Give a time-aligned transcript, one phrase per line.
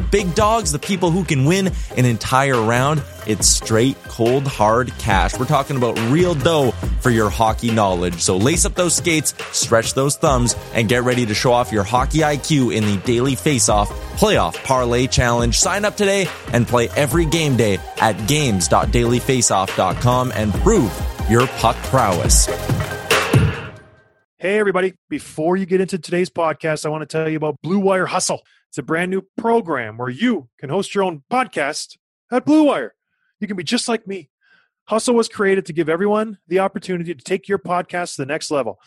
[0.00, 5.38] big dogs, the people who can win an entire round, it's straight, cold, hard cash.
[5.38, 8.20] We're talking about real dough for your hockey knowledge.
[8.20, 11.84] So lace up those skates, stretch those thumbs, and get ready to show off your
[11.84, 13.86] hockey IQ in the Daily Faceoff
[14.16, 15.56] Playoff Parlay Challenge.
[15.58, 20.92] Sign up today and play every game day at games.dailyfaceoff.com and prove
[21.28, 22.46] your puck prowess.
[24.38, 24.94] Hey, everybody.
[25.10, 28.40] Before you get into today's podcast, I want to tell you about Blue Wire Hustle.
[28.70, 31.98] It's a brand new program where you can host your own podcast
[32.30, 32.94] at Blue Wire.
[33.40, 34.30] You can be just like me.
[34.84, 38.48] Hustle was created to give everyone the opportunity to take your podcast to the next
[38.48, 38.78] level.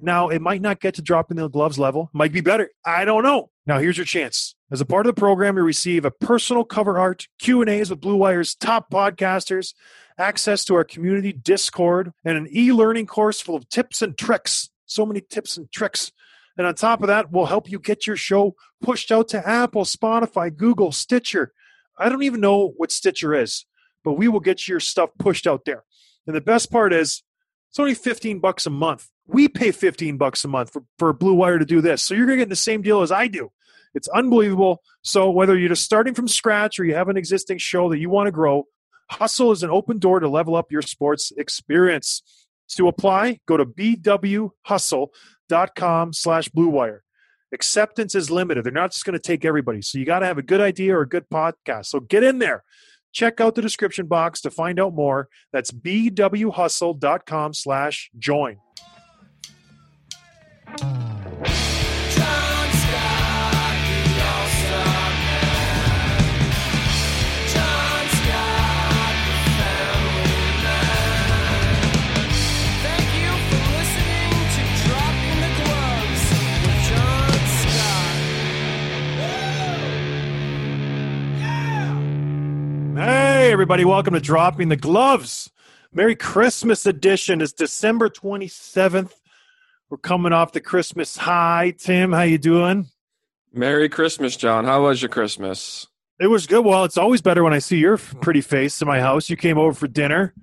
[0.00, 2.70] Now, it might not get to dropping the gloves level, might be better.
[2.84, 3.50] I don't know.
[3.64, 4.56] Now, here's your chance.
[4.72, 8.16] As a part of the program, you receive a personal cover art, Q&As with Blue
[8.16, 9.72] Wire's top podcasters,
[10.18, 15.06] access to our community Discord, and an e-learning course full of tips and tricks so
[15.06, 16.12] many tips and tricks.
[16.56, 19.84] And on top of that, we'll help you get your show pushed out to Apple,
[19.84, 21.52] Spotify, Google, Stitcher.
[21.98, 23.64] I don't even know what Stitcher is,
[24.04, 25.84] but we will get your stuff pushed out there.
[26.26, 27.22] And the best part is,
[27.70, 29.08] it's only 15 bucks a month.
[29.26, 32.02] We pay 15 bucks a month for, for Blue Wire to do this.
[32.02, 33.50] So you're going to get the same deal as I do.
[33.94, 34.82] It's unbelievable.
[35.02, 38.10] So whether you're just starting from scratch or you have an existing show that you
[38.10, 38.66] want to grow,
[39.10, 42.22] Hustle is an open door to level up your sports experience.
[42.76, 46.98] To apply, go to bwhustle.com slash bluewire.
[47.52, 48.64] Acceptance is limited.
[48.64, 49.82] They're not just going to take everybody.
[49.82, 51.86] So you got to have a good idea or a good podcast.
[51.86, 52.64] So get in there.
[53.12, 55.28] Check out the description box to find out more.
[55.52, 58.56] That's bwhustle.com slash join.
[82.94, 85.50] Hey, everybody, welcome to Dropping the Gloves.
[85.94, 89.14] Merry Christmas edition is December 27th.
[89.88, 91.74] We're coming off the Christmas high.
[91.78, 92.88] Tim, how you doing?
[93.50, 94.66] Merry Christmas, John.
[94.66, 95.86] How was your Christmas?
[96.20, 96.66] It was good.
[96.66, 99.30] Well, it's always better when I see your pretty face in my house.
[99.30, 100.34] You came over for dinner.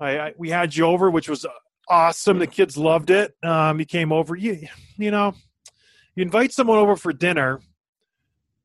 [0.00, 1.44] I, I we had you over, which was
[1.86, 2.38] awesome.
[2.38, 3.34] The kids loved it.
[3.42, 4.34] Um, you came over.
[4.34, 4.66] You
[4.96, 5.34] you know,
[6.16, 7.60] you invite someone over for dinner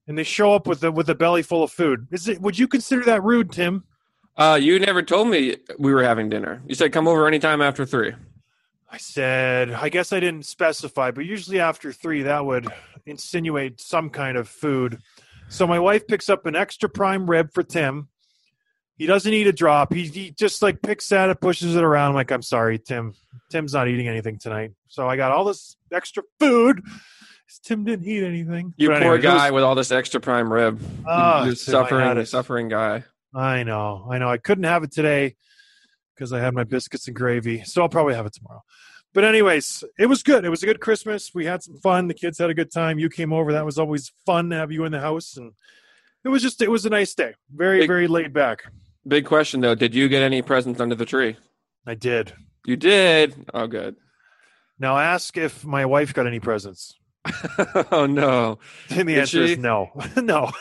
[0.10, 2.08] and they show up with a with a belly full of food.
[2.12, 2.42] Is it?
[2.42, 3.86] Would you consider that rude, Tim?
[4.36, 6.62] Uh, you never told me we were having dinner.
[6.68, 8.14] You said come over anytime after three.
[8.92, 12.68] I said, I guess I didn't specify, but usually after three, that would
[13.06, 15.00] insinuate some kind of food.
[15.48, 18.08] So my wife picks up an extra prime rib for Tim.
[18.98, 19.94] He doesn't eat a drop.
[19.94, 22.10] He, he just like picks at it, pushes it around.
[22.10, 23.14] I'm like, I'm sorry, Tim.
[23.52, 24.72] Tim's not eating anything tonight.
[24.88, 26.82] So I got all this extra food.
[27.64, 28.74] Tim didn't eat anything.
[28.78, 30.80] You But poor anyways, it was- guy with all this extra prime rib.
[31.08, 33.04] Oh, You're Tim, suffering, suffering guy.
[33.34, 34.30] I know, I know.
[34.30, 35.36] I couldn't have it today
[36.16, 38.62] because I had my biscuits and gravy, so I'll probably have it tomorrow.
[39.14, 40.46] But anyways, it was good.
[40.46, 41.32] It was a good Christmas.
[41.34, 42.08] We had some fun.
[42.08, 43.00] The kids had a good time.
[43.00, 43.52] You came over.
[43.54, 45.54] That was always fun to have you in the house, and
[46.24, 47.34] it was just it was a nice day.
[47.52, 48.64] Very Big- very laid back.
[49.08, 49.74] Big question though.
[49.76, 51.38] Did you get any presents under the tree?
[51.88, 52.34] I did.
[52.66, 53.48] You did.
[53.54, 53.96] Oh, good.
[54.78, 56.94] Now ask if my wife got any presents.
[57.92, 58.60] oh no.
[58.90, 59.54] And the Did answer she?
[59.54, 60.52] is no, no.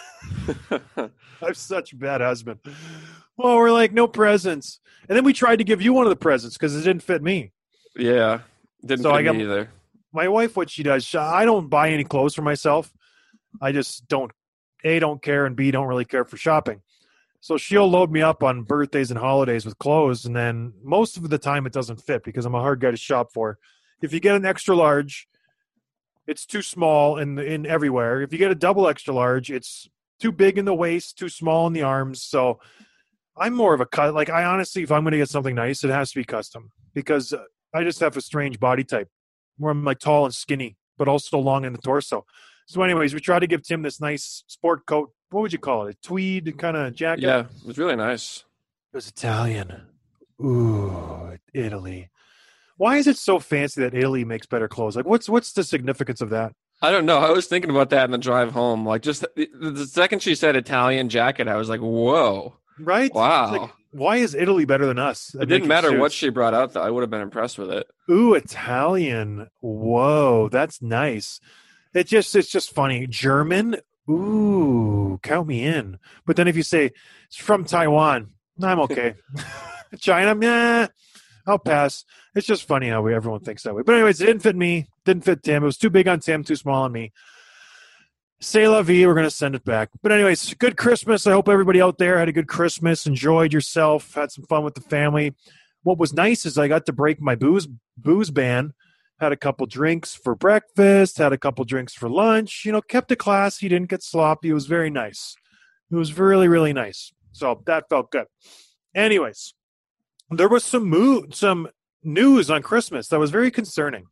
[1.43, 2.61] I'm such a bad husband.
[3.37, 6.17] Well, we're like no presents, and then we tried to give you one of the
[6.17, 7.53] presents because it didn't fit me.
[7.97, 8.41] yeah.
[8.85, 9.71] Didn't So fit I got- me either.
[10.13, 12.93] my wife what she does i don't buy any clothes for myself
[13.61, 14.31] i just don't
[14.85, 16.81] a don't care and b don't really care for shopping
[17.41, 21.29] so she'll load me up on birthdays and holidays with clothes and then most of
[21.29, 23.59] the time it doesn't fit because i'm a hard guy to shop for
[24.01, 25.27] if you get an extra large
[26.29, 29.89] it's too small in in everywhere if you get a double extra large it's
[30.21, 32.61] too big in the waist too small in the arms so
[33.37, 35.83] i'm more of a cut like i honestly if i'm going to get something nice
[35.83, 37.43] it has to be custom because uh,
[37.75, 39.09] i just have a strange body type
[39.59, 42.25] where I'm like tall and skinny, but also long in the torso.
[42.67, 45.13] So, anyways, we tried to give Tim this nice sport coat.
[45.31, 45.97] What would you call it?
[45.97, 47.23] A tweed kind of jacket.
[47.23, 48.45] Yeah, it was really nice.
[48.93, 49.83] It was Italian.
[50.41, 52.09] Ooh, Italy.
[52.79, 54.97] Why is it so fancy that Italy makes better clothes?
[54.97, 56.53] Like, what's what's the significance of that?
[56.81, 57.19] I don't know.
[57.19, 58.87] I was thinking about that in the drive home.
[58.87, 63.13] Like just the, the second she said Italian jacket, I was like, "Whoa, Right?
[63.13, 65.35] wow!" Like, why is Italy better than us?
[65.35, 66.83] it didn't matter what she brought up, though.
[66.83, 67.87] I would have been impressed with it.
[68.11, 69.49] Ooh, Italian.
[69.61, 71.41] Whoa, that's nice.
[71.95, 73.07] It just it's just funny.
[73.07, 73.77] German.
[74.09, 75.99] Ooh, count me in.
[76.27, 76.93] But then if you say
[77.27, 78.31] it's from Taiwan,
[78.63, 79.15] I'm okay.
[79.99, 80.89] China, nah,
[81.49, 82.05] I'll pass.
[82.35, 83.83] It's just funny how we everyone thinks that way.
[83.83, 84.87] But anyways, it didn't fit me.
[85.05, 85.63] Didn't fit Tim.
[85.63, 87.13] It was too big on Tim, too small on me.
[88.41, 89.07] Say la vie.
[89.07, 89.89] We're gonna send it back.
[90.03, 91.27] But anyways, good Christmas.
[91.27, 94.75] I hope everybody out there had a good Christmas, enjoyed yourself, had some fun with
[94.75, 95.35] the family.
[95.83, 97.67] What was nice is I got to break my booze
[97.97, 98.75] booze ban.
[99.19, 101.19] Had a couple drinks for breakfast.
[101.19, 102.63] Had a couple drinks for lunch.
[102.65, 103.69] You know, kept it classy.
[103.69, 104.51] Didn't get sloppy.
[104.51, 105.35] It was very nice.
[105.91, 107.11] It was really really nice.
[107.33, 108.27] So that felt good.
[108.95, 109.55] Anyways,
[110.31, 111.69] there was some mood, some
[112.03, 114.07] news on Christmas that was very concerning.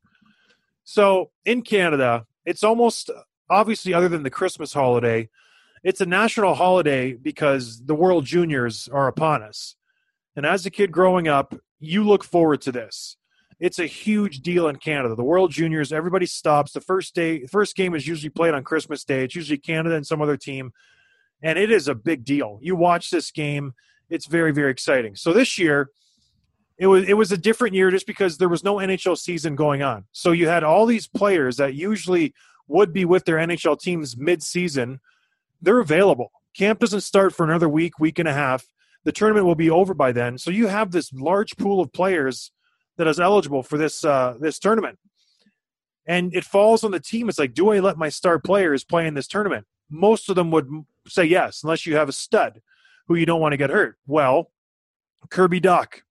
[0.84, 3.10] So in Canada, it's almost
[3.50, 5.28] obviously other than the Christmas holiday,
[5.82, 9.76] it's a national holiday because the World Juniors are upon us.
[10.34, 13.16] And as a kid growing up, you look forward to this.
[13.58, 15.14] It's a huge deal in Canada.
[15.14, 16.72] The World Juniors, everybody stops.
[16.72, 19.24] The first day, the first game is usually played on Christmas Day.
[19.24, 20.72] It's usually Canada and some other team,
[21.42, 22.58] and it is a big deal.
[22.60, 23.72] You watch this game,
[24.10, 25.16] it's very very exciting.
[25.16, 25.90] So this year,
[26.78, 29.82] it was it was a different year just because there was no NHL season going
[29.82, 30.04] on.
[30.12, 32.34] So you had all these players that usually
[32.68, 35.00] would be with their NHL teams mid-season.
[35.62, 36.32] They're available.
[36.56, 38.66] Camp doesn't start for another week, week and a half.
[39.04, 40.36] The tournament will be over by then.
[40.36, 42.50] So you have this large pool of players
[42.96, 44.98] that is eligible for this uh, this tournament.
[46.06, 47.28] And it falls on the team.
[47.28, 49.66] It's like, do I let my star players play in this tournament?
[49.90, 50.68] Most of them would
[51.08, 52.60] say yes, unless you have a stud
[53.08, 53.96] who you don't want to get hurt.
[54.06, 54.50] Well,
[55.30, 56.02] Kirby Dach,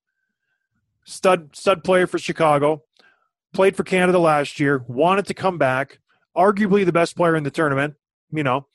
[1.05, 2.83] stud stud player for Chicago,
[3.53, 5.99] played for Canada last year, wanted to come back,
[6.35, 7.95] arguably the best player in the tournament,
[8.31, 8.67] you know.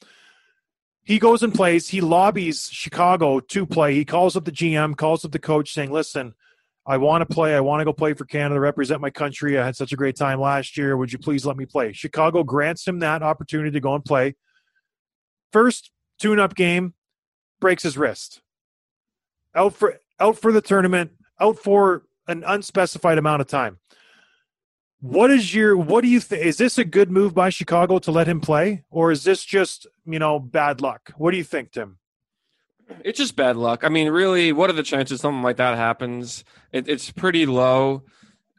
[1.03, 3.95] He goes and plays, he lobbies Chicago to play.
[3.95, 6.35] He calls up the GM, calls up the coach saying, "Listen,
[6.87, 7.55] I want to play.
[7.55, 9.59] I want to go play for Canada, represent my country.
[9.59, 10.97] I had such a great time last year.
[10.97, 14.37] Would you please let me play?" Chicago grants him that opportunity to go and play.
[15.53, 15.91] First
[16.21, 16.95] tune-up game,
[17.61, 18.41] breaks his wrist.
[19.55, 23.79] Out for out for the tournament, out for an unspecified amount of time.
[25.01, 28.11] What is your what do you think is this a good move by Chicago to
[28.11, 31.13] let him play or is this just, you know, bad luck?
[31.17, 31.99] What do you think, Tim?
[33.05, 33.85] It's just bad luck.
[33.85, 36.45] I mean, really, what are the chances something like that happens?
[36.73, 38.05] It, it's pretty low.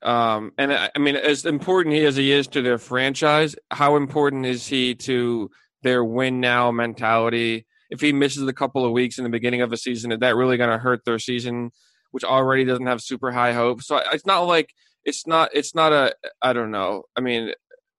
[0.02, 4.46] Um, and I, I mean, as important as he is to their franchise, how important
[4.46, 5.52] is he to
[5.84, 7.66] their win now mentality?
[7.90, 10.36] If he misses a couple of weeks in the beginning of the season, is that
[10.36, 11.72] really going to hurt their season,
[12.12, 13.88] which already doesn't have super high hopes?
[13.88, 14.74] So it's not like
[15.04, 17.04] it's not it's not a I don't know.
[17.16, 17.54] I mean,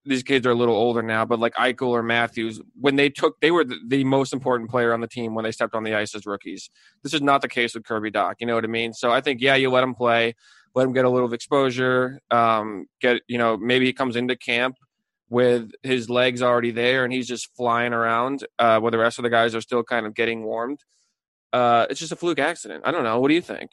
[0.05, 3.41] these kids are a little older now, but like Eichel or Matthews, when they took,
[3.41, 5.95] they were the, the, most important player on the team when they stepped on the
[5.95, 6.71] ice as rookies.
[7.03, 8.35] This is not the case with Kirby Dach.
[8.41, 8.93] You know what I mean?
[8.93, 10.35] So I think, yeah, you let him play,
[10.75, 14.77] let him get a little exposure, um, get, you know, maybe he comes into camp
[15.31, 19.23] with his legs already there and he's just flying around uh, where the rest of
[19.23, 20.81] the guys are still kind of getting warmed.
[21.53, 22.83] Uh, it's just a fluke accident.
[22.85, 23.21] I don't know.
[23.21, 23.71] What do you think?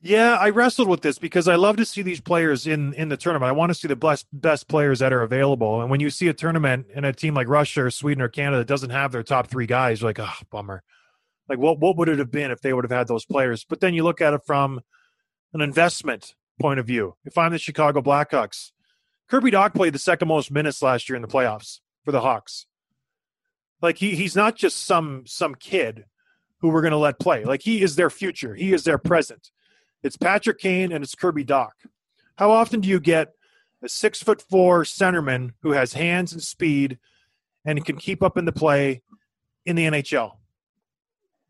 [0.00, 3.16] Yeah, I wrestled with this because I love to see these players in in the
[3.16, 3.48] tournament.
[3.48, 5.80] I want to see the best best players that are available.
[5.80, 8.58] And when you see a tournament in a team like Russia or Sweden or Canada
[8.58, 10.84] that doesn't have their top three guys, you're like, oh, bummer.
[11.48, 13.64] Like, what what would it have been if they would have had those players?
[13.64, 14.80] But then you look at it from
[15.52, 17.16] an investment point of view.
[17.24, 18.70] If I'm the Chicago Blackhawks,
[19.28, 22.66] Kirby Dach played the second most minutes last year in the playoffs for the Hawks.
[23.82, 26.04] Like he he's not just some some kid
[26.60, 27.44] who we're going to let play.
[27.44, 28.54] Like he is their future.
[28.54, 29.50] He is their present.
[30.02, 31.72] It's Patrick Kane and it's Kirby Dach.
[32.36, 33.32] How often do you get
[33.82, 36.98] a six foot four centerman who has hands and speed
[37.64, 39.02] and can keep up in the play
[39.66, 40.36] in the NHL?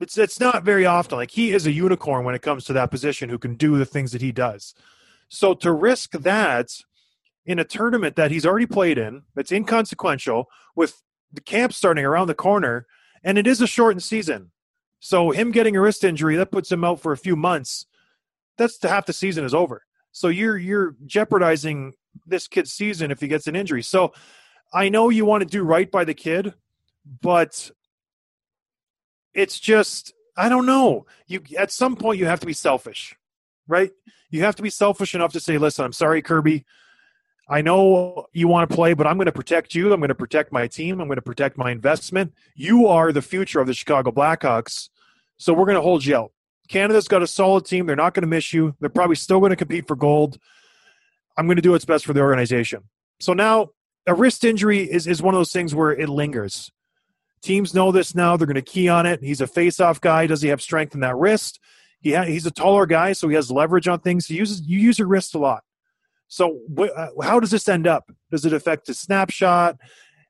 [0.00, 1.18] It's it's not very often.
[1.18, 3.84] Like he is a unicorn when it comes to that position who can do the
[3.84, 4.74] things that he does.
[5.28, 6.70] So to risk that
[7.44, 12.28] in a tournament that he's already played in, that's inconsequential, with the camp starting around
[12.28, 12.86] the corner,
[13.22, 14.52] and it is a shortened season.
[15.00, 17.86] So him getting a wrist injury that puts him out for a few months
[18.58, 19.82] that's the half the season is over.
[20.12, 21.94] So you're you're jeopardizing
[22.26, 23.82] this kid's season if he gets an injury.
[23.82, 24.12] So
[24.72, 26.54] I know you want to do right by the kid,
[27.22, 27.70] but
[29.32, 31.06] it's just I don't know.
[31.26, 33.16] You at some point you have to be selfish,
[33.66, 33.90] right?
[34.30, 36.64] You have to be selfish enough to say, "Listen, I'm sorry, Kirby.
[37.50, 39.92] I know you want to play, but I'm going to protect you.
[39.92, 41.00] I'm going to protect my team.
[41.00, 42.34] I'm going to protect my investment.
[42.54, 44.90] You are the future of the Chicago Blackhawks,
[45.38, 46.32] so we're going to hold you out.
[46.68, 47.86] Canada's got a solid team.
[47.86, 48.74] They're not going to miss you.
[48.80, 50.38] They're probably still going to compete for gold.
[51.36, 52.84] I'm going to do what's best for the organization.
[53.20, 53.70] So now
[54.06, 56.70] a wrist injury is, is one of those things where it lingers.
[57.40, 58.36] Teams know this now.
[58.36, 59.22] They're going to key on it.
[59.22, 60.26] He's a face-off guy.
[60.26, 61.60] Does he have strength in that wrist?
[62.00, 64.26] He ha- he's a taller guy, so he has leverage on things.
[64.26, 65.62] He uses you use your wrist a lot.
[66.28, 68.10] So wh- uh, how does this end up?
[68.30, 69.76] Does it affect his snapshot?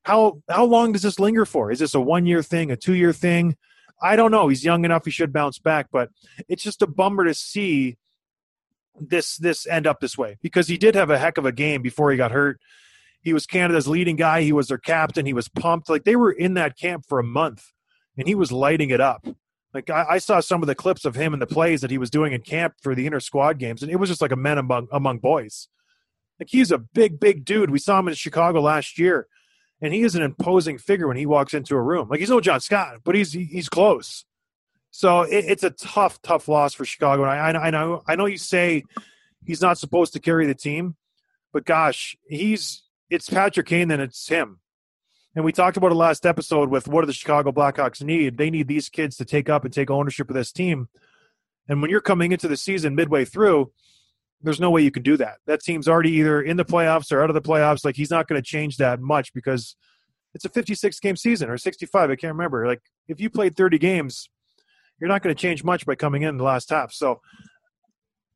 [0.02, 1.70] How how long does this linger for?
[1.70, 3.56] Is this a one year thing, a two year thing?
[4.00, 4.48] I don't know.
[4.48, 5.88] He's young enough; he should bounce back.
[5.92, 6.10] But
[6.48, 7.96] it's just a bummer to see
[9.00, 11.82] this this end up this way because he did have a heck of a game
[11.82, 12.60] before he got hurt.
[13.20, 14.42] He was Canada's leading guy.
[14.42, 15.26] He was their captain.
[15.26, 15.88] He was pumped.
[15.88, 17.72] Like they were in that camp for a month,
[18.16, 19.26] and he was lighting it up.
[19.74, 21.98] Like I, I saw some of the clips of him and the plays that he
[21.98, 24.36] was doing in camp for the inter squad games, and it was just like a
[24.36, 25.68] man among among boys.
[26.38, 27.70] Like he's a big, big dude.
[27.70, 29.26] We saw him in Chicago last year,
[29.80, 32.08] and he is an imposing figure when he walks into a room.
[32.08, 34.24] Like he's no John Scott, but he's he's close.
[34.90, 37.24] So it, it's a tough, tough loss for Chicago.
[37.24, 38.84] And I, I know, I know you say
[39.44, 40.96] he's not supposed to carry the team,
[41.52, 44.60] but gosh, he's it's Patrick Kane, then it's him.
[45.34, 48.38] And we talked about it last episode with what do the Chicago Blackhawks need?
[48.38, 50.88] They need these kids to take up and take ownership of this team.
[51.68, 53.70] And when you're coming into the season midway through,
[54.42, 55.38] there's no way you can do that.
[55.46, 57.84] That team's already either in the playoffs or out of the playoffs.
[57.84, 59.76] Like he's not going to change that much because
[60.34, 62.10] it's a 56 game season or 65.
[62.10, 62.66] I can't remember.
[62.66, 64.28] Like if you played 30 games,
[65.00, 66.92] you're not going to change much by coming in the last half.
[66.92, 67.20] So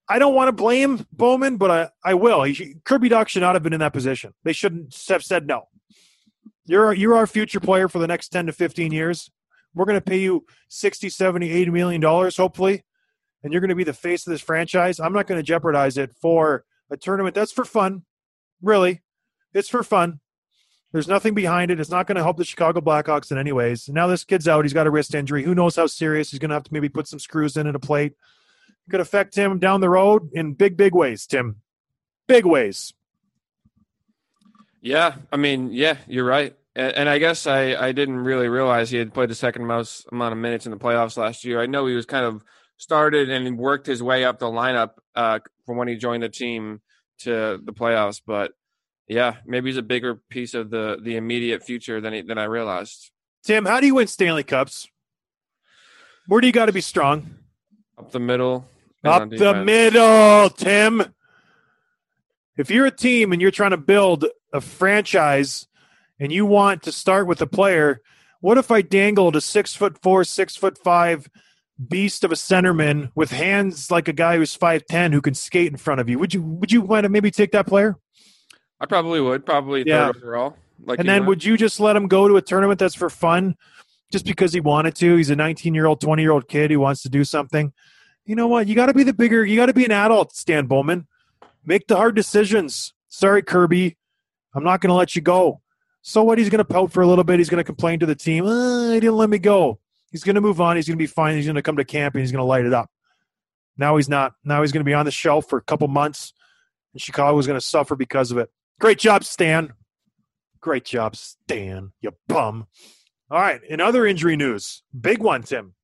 [0.09, 2.45] I don't want to blame Bowman, but I, I will.
[2.85, 4.35] Kirby Dach should not have been in that position.
[4.43, 5.69] They shouldn't have said no.
[6.65, 9.31] You're you're our future player for the next 10 to 15 years.
[9.75, 12.85] We're going to pay you 60, 70, 80 million dollars hopefully
[13.43, 15.99] and you're going to be the face of this franchise, I'm not going to jeopardize
[15.99, 18.05] it for a tournament that's for fun.
[18.61, 19.01] Really,
[19.53, 20.21] it's for fun.
[20.93, 21.81] There's nothing behind it.
[21.81, 23.89] It's not going to help the Chicago Blackhawks in any ways.
[23.89, 24.65] Now this kid's out.
[24.65, 25.43] He's got a wrist injury.
[25.43, 26.31] Who knows how serious?
[26.31, 28.13] He's going to have to maybe put some screws in at a plate.
[28.13, 31.57] It could affect him down the road in big, big ways, Tim.
[32.29, 32.93] Big ways.
[34.83, 36.55] Yeah, I mean, yeah, you're right.
[36.77, 40.07] And, and I guess I, I didn't really realize he had played the second most
[40.13, 41.61] amount of minutes in the playoffs last year.
[41.61, 42.45] I know he was kind of–
[42.83, 46.81] started and worked his way up the lineup uh, from when he joined the team
[47.21, 48.21] to the playoffs.
[48.27, 48.53] But
[49.07, 52.45] yeah, maybe he's a bigger piece of the the immediate future than he, than I
[52.45, 53.11] realized.
[53.45, 54.89] Tim, how do you win Stanley Cups?
[56.27, 57.37] Where do you got to be strong?
[57.97, 58.69] Up the middle.
[59.05, 61.15] Up the middle, Tim.
[62.57, 65.67] If you're a team and you're trying to build a franchise
[66.21, 68.01] and you want to start with a player,
[68.41, 71.29] what if I dangled a six foot four, six foot five
[71.89, 75.71] beast of a centerman with hands like a guy who's five ten who can skate
[75.71, 76.19] in front of you.
[76.19, 77.97] Would you would you want to maybe take that player?
[78.81, 79.47] I probably would.
[79.47, 80.09] Probably yeah.
[80.09, 80.57] overall.
[80.85, 83.57] Like and then would you just let him go to a tournament that's for fun,
[84.11, 85.17] just because he wanted to?
[85.17, 87.73] He's a 19 year old, 20 year old kid who wants to do something.
[88.25, 88.67] You know what?
[88.67, 89.45] You got to be the bigger.
[89.45, 91.07] You got to be an adult, Stan Bowman.
[91.65, 92.93] Make the hard decisions.
[93.09, 93.97] Sorry, Kirby.
[94.55, 95.61] I'm not going to let you go.
[96.03, 96.39] So what?
[96.39, 97.39] He's going to pout for a little bit.
[97.39, 98.45] He's going to complain to the team.
[98.45, 99.79] Uh, he didn't let me go.
[100.13, 100.77] He's going to move on.
[100.77, 101.37] He's going to be fine.
[101.37, 102.91] He's going to come to camp and he's going to light it up.
[103.77, 104.35] Now he's not.
[104.45, 106.35] Now he's going to be on the shelf for a couple months,
[106.93, 108.51] and Chicago is going to suffer because of it.
[108.79, 109.73] Great job, Stan.
[110.61, 111.93] Great job, Stan.
[112.01, 112.67] You bum.
[113.31, 113.61] All right.
[113.65, 115.75] In other injury news, big one, Tim.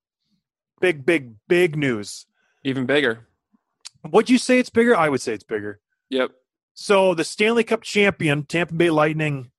[0.81, 2.27] Big, big, big news.
[2.63, 3.27] Even bigger.
[4.13, 4.95] Would you say it's bigger?
[4.95, 5.81] I would say it's bigger.
[6.11, 6.33] Yep.
[6.75, 9.51] So the Stanley Cup champion, Tampa Bay Lightning,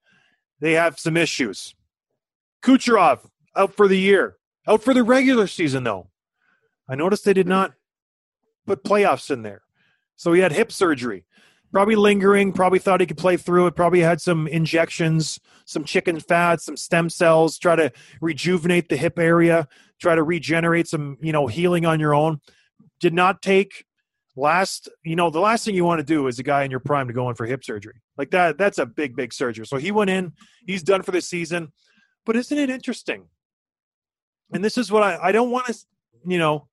[0.59, 1.75] they have some issues.
[2.61, 3.19] Kucherov
[3.55, 4.37] out for the year.
[4.69, 6.11] Out for the regular season, though.
[6.87, 7.73] I noticed they did not
[8.67, 9.63] put playoffs in there.
[10.15, 11.25] So he had hip surgery.
[11.71, 16.19] Probably lingering, probably thought he could play through it, probably had some injections, some chicken
[16.19, 19.67] fat, some stem cells, try to rejuvenate the hip area,
[19.99, 22.39] try to regenerate some, you know, healing on your own.
[22.99, 23.85] Did not take
[24.35, 26.79] last, you know, the last thing you want to do is a guy in your
[26.79, 28.01] prime to go in for hip surgery.
[28.17, 29.65] Like that, that's a big, big surgery.
[29.65, 30.33] So he went in,
[30.65, 31.71] he's done for the season.
[32.25, 33.29] But isn't it interesting?
[34.51, 35.77] And this is what I, I don't want to,
[36.25, 36.67] you know,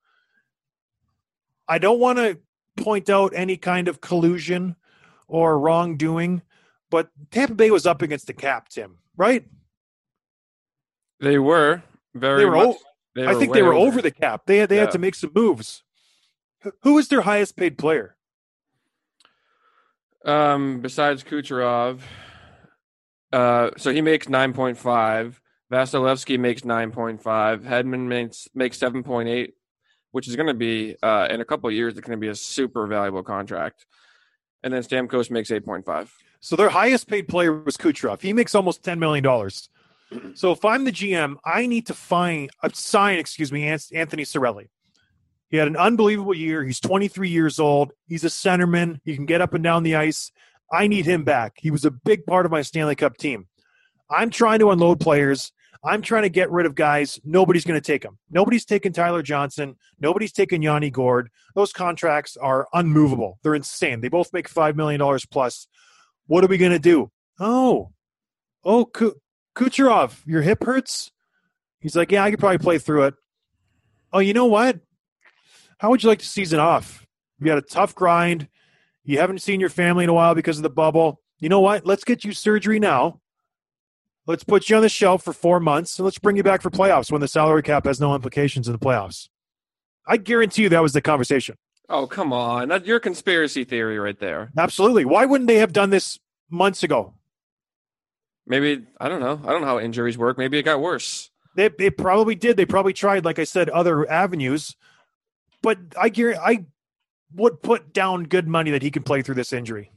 [1.68, 2.38] I don't want to
[2.76, 4.76] point out any kind of collusion
[5.28, 6.42] or wrongdoing,
[6.90, 9.44] but Tampa Bay was up against the cap, Tim, right?
[11.20, 11.82] They were
[12.14, 12.40] very.
[12.40, 12.56] They were.
[12.56, 12.76] Much,
[13.14, 13.88] they I think they were over.
[13.88, 14.42] over the cap.
[14.46, 14.82] They had they yeah.
[14.82, 15.82] had to make some moves.
[16.82, 18.16] Who is their highest paid player?
[20.24, 22.00] Um, besides Kucherov,
[23.32, 25.40] uh, so he makes nine point five.
[25.70, 27.22] Vasilevskiy makes 9.5.
[27.62, 29.52] Hedman makes makes 7.8,
[30.12, 31.96] which is going to be uh, in a couple years.
[31.96, 33.86] It's going to be a super valuable contract.
[34.62, 36.08] And then Stamkos makes 8.5.
[36.40, 38.20] So their highest paid player was Kucherov.
[38.22, 39.24] He makes almost $10 million.
[40.34, 44.68] So if I'm the GM, I need to find uh, sign, excuse me, Anthony Cirelli.
[45.48, 46.62] He had an unbelievable year.
[46.62, 47.90] He's 23 years old.
[48.06, 49.00] He's a centerman.
[49.04, 50.30] He can get up and down the ice.
[50.70, 51.54] I need him back.
[51.56, 53.48] He was a big part of my Stanley Cup team.
[54.08, 55.50] I'm trying to unload players.
[55.84, 57.20] I'm trying to get rid of guys.
[57.24, 58.18] Nobody's going to take them.
[58.30, 59.76] Nobody's taking Tyler Johnson.
[60.00, 61.28] Nobody's taking Yanni Gourde.
[61.54, 63.38] Those contracts are unmovable.
[63.42, 64.00] They're insane.
[64.00, 65.68] They both make $5 million plus.
[66.26, 67.10] What are we going to do?
[67.38, 67.92] Oh,
[68.64, 68.86] oh,
[69.54, 71.12] Kucherov, your hip hurts?
[71.80, 73.14] He's like, yeah, I could probably play through it.
[74.12, 74.80] Oh, you know what?
[75.78, 77.06] How would you like to season off?
[77.38, 78.48] You had a tough grind.
[79.04, 81.20] You haven't seen your family in a while because of the bubble.
[81.38, 81.86] You know what?
[81.86, 83.20] Let's get you surgery now.
[84.26, 86.70] Let's put you on the shelf for four months and let's bring you back for
[86.70, 89.28] playoffs when the salary cap has no implications in the playoffs.
[90.06, 91.56] I guarantee you that was the conversation.
[91.88, 92.68] Oh, come on.
[92.68, 94.50] That's your conspiracy theory right there.
[94.58, 95.04] Absolutely.
[95.04, 96.18] Why wouldn't they have done this
[96.50, 97.14] months ago?
[98.46, 99.40] Maybe, I don't know.
[99.44, 100.38] I don't know how injuries work.
[100.38, 101.30] Maybe it got worse.
[101.54, 102.56] They, they probably did.
[102.56, 104.76] They probably tried, like I said, other avenues.
[105.62, 106.66] But I guarantee, I
[107.34, 109.90] would put down good money that he can play through this injury.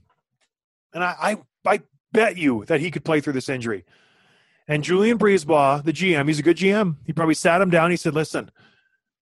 [0.94, 1.38] And I, I,
[1.74, 1.82] I
[2.12, 3.86] bet you that he could play through this injury.
[4.70, 6.98] And Julien BriseBois, the GM, he's a good GM.
[7.04, 7.90] He probably sat him down.
[7.90, 8.52] He said, listen,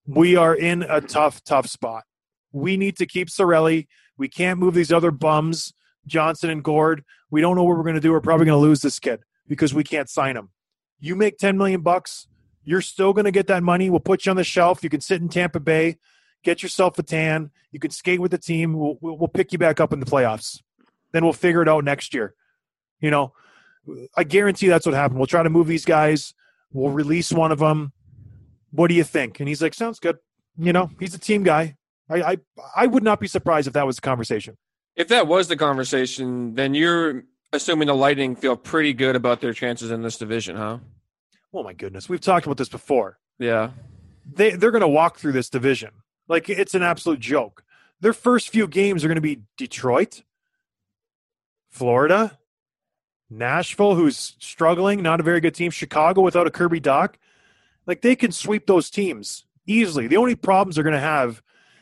[0.06, 2.04] we are in a tough, tough spot.
[2.52, 3.88] We need to keep Cirelli.
[4.18, 5.74] We can't move these other bums,
[6.06, 7.02] Johnson and Gourde.
[7.32, 8.12] We don't know what we're going to do.
[8.12, 10.50] We're probably going to lose this kid because we can't sign him.
[11.00, 12.28] You make 10 million bucks,
[12.66, 13.90] you're still going to get that money.
[13.90, 14.84] We'll put you on the shelf.
[14.84, 15.96] You can sit in Tampa Bay,
[16.44, 17.52] get yourself a tan.
[17.72, 18.74] You can skate with the team.
[18.74, 20.62] We'll, we'll pick you back up in the playoffs.
[21.14, 22.34] Then we'll figure it out next year.
[23.00, 23.32] You know,
[24.16, 25.20] I guarantee that's what happened.
[25.20, 26.34] We'll try to move these guys.
[26.72, 27.94] We'll release one of them.
[28.72, 29.40] What do you think?
[29.40, 30.18] And he's like, sounds good.
[30.58, 31.76] You know, he's a team guy.
[32.10, 32.38] I, I,
[32.76, 34.58] I would not be surprised if that was the conversation.
[34.96, 39.54] If that was the conversation, then you're assuming the Lightning feel pretty good about their
[39.54, 40.80] chances in this division, huh?
[41.54, 43.20] Oh my goodness, we've talked about this before.
[43.40, 43.72] Yeah,
[44.32, 45.92] they they're going to walk through this division
[46.28, 47.64] like it's an absolute joke.
[48.00, 50.24] Their first few games are going to be Detroit,
[51.70, 52.38] Florida,
[53.30, 55.72] Nashville, who's struggling, not a very good team.
[55.72, 57.16] Chicago without a Kirby Dach.
[57.86, 60.08] Like they can sweep those teams easily.
[60.08, 61.42] The only problems they're going to have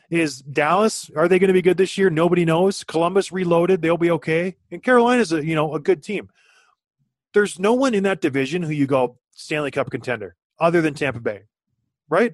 [0.10, 1.10] is Dallas.
[1.16, 2.10] Are they going to be good this year?
[2.10, 2.84] Nobody knows.
[2.84, 4.56] Columbus reloaded; they'll be okay.
[4.72, 6.30] And Carolina's a you know a good team.
[7.34, 11.20] There's no one in that division who you go Stanley Cup contender other than Tampa
[11.20, 11.44] Bay,
[12.10, 12.34] right?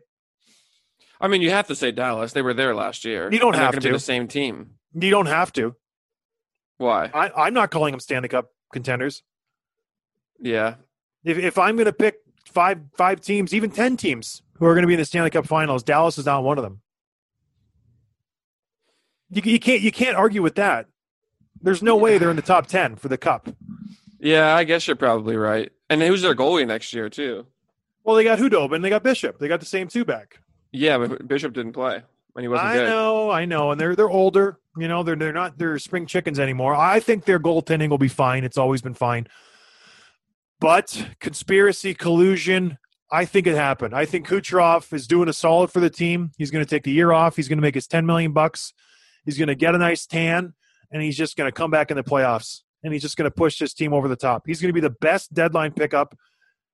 [1.20, 2.34] I mean, you have to say Dallas.
[2.34, 3.32] They were there last year.
[3.32, 4.72] You don't have to be the same team.
[4.94, 5.76] You don't have to.
[6.78, 7.12] Why?
[7.14, 9.24] I, I'm not calling them Stanley Cup contenders.
[10.40, 10.76] Yeah.
[11.24, 14.84] If if I'm going to pick five five teams, even ten teams who are going
[14.84, 16.82] to be in the Stanley Cup Finals, Dallas is not one of them.
[19.30, 20.88] You, you can't you can't argue with that.
[21.62, 23.50] There's no way they're in the top ten for the cup.
[24.20, 25.72] Yeah, I guess you're probably right.
[25.90, 27.46] And who's their goalie next year too?
[28.04, 30.40] Well, they got Khudobin, they got Bishop, they got the same two back.
[30.72, 32.02] Yeah, but Bishop didn't play
[32.34, 32.90] when he wasn't I good.
[32.90, 34.58] know, I know, and they're they're older.
[34.78, 36.76] You know, they're they're not they're spring chickens anymore.
[36.76, 38.44] I think their goaltending will be fine.
[38.44, 39.28] It's always been fine.
[40.62, 42.78] But conspiracy, collusion,
[43.12, 43.94] I think it happened.
[43.94, 46.32] I think Kucherov is doing a solid for the team.
[46.38, 47.36] He's going to take the year off.
[47.36, 48.74] He's going to make his 10 million bucks.
[49.26, 50.54] He's going to get a nice tan
[50.92, 53.36] and he's just going to come back in the playoffs and he's just going to
[53.36, 54.44] push his team over the top.
[54.46, 56.16] He's going to be the best deadline pickup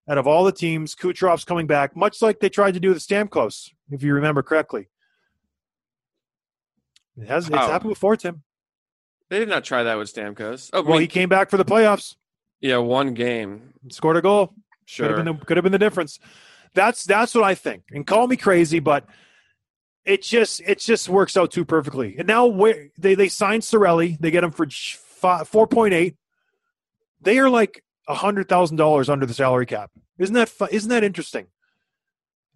[0.10, 0.96] out of all the teams.
[0.96, 4.44] Kucherov's coming back, much like they tried to do with the Stamkos, if you remember
[4.44, 4.90] correctly.
[7.20, 7.60] It has it's oh.
[7.60, 8.44] happened before, Tim.
[9.30, 10.70] They did not try that with Stamkos.
[10.72, 12.16] Oh, well, he came back for the playoffs.
[12.62, 14.54] Yeah, one game scored a goal.
[14.86, 16.20] Sure, could have, been the, could have been the difference.
[16.74, 17.84] That's that's what I think.
[17.92, 19.06] And call me crazy, but
[20.06, 22.16] it just it just works out too perfectly.
[22.18, 24.68] And now where they they signed Cirelli, they get him for
[25.46, 26.16] four point eight.
[27.22, 29.92] They are like a hundred thousand dollars under the salary cap.
[30.18, 31.48] Isn't that isn't that interesting?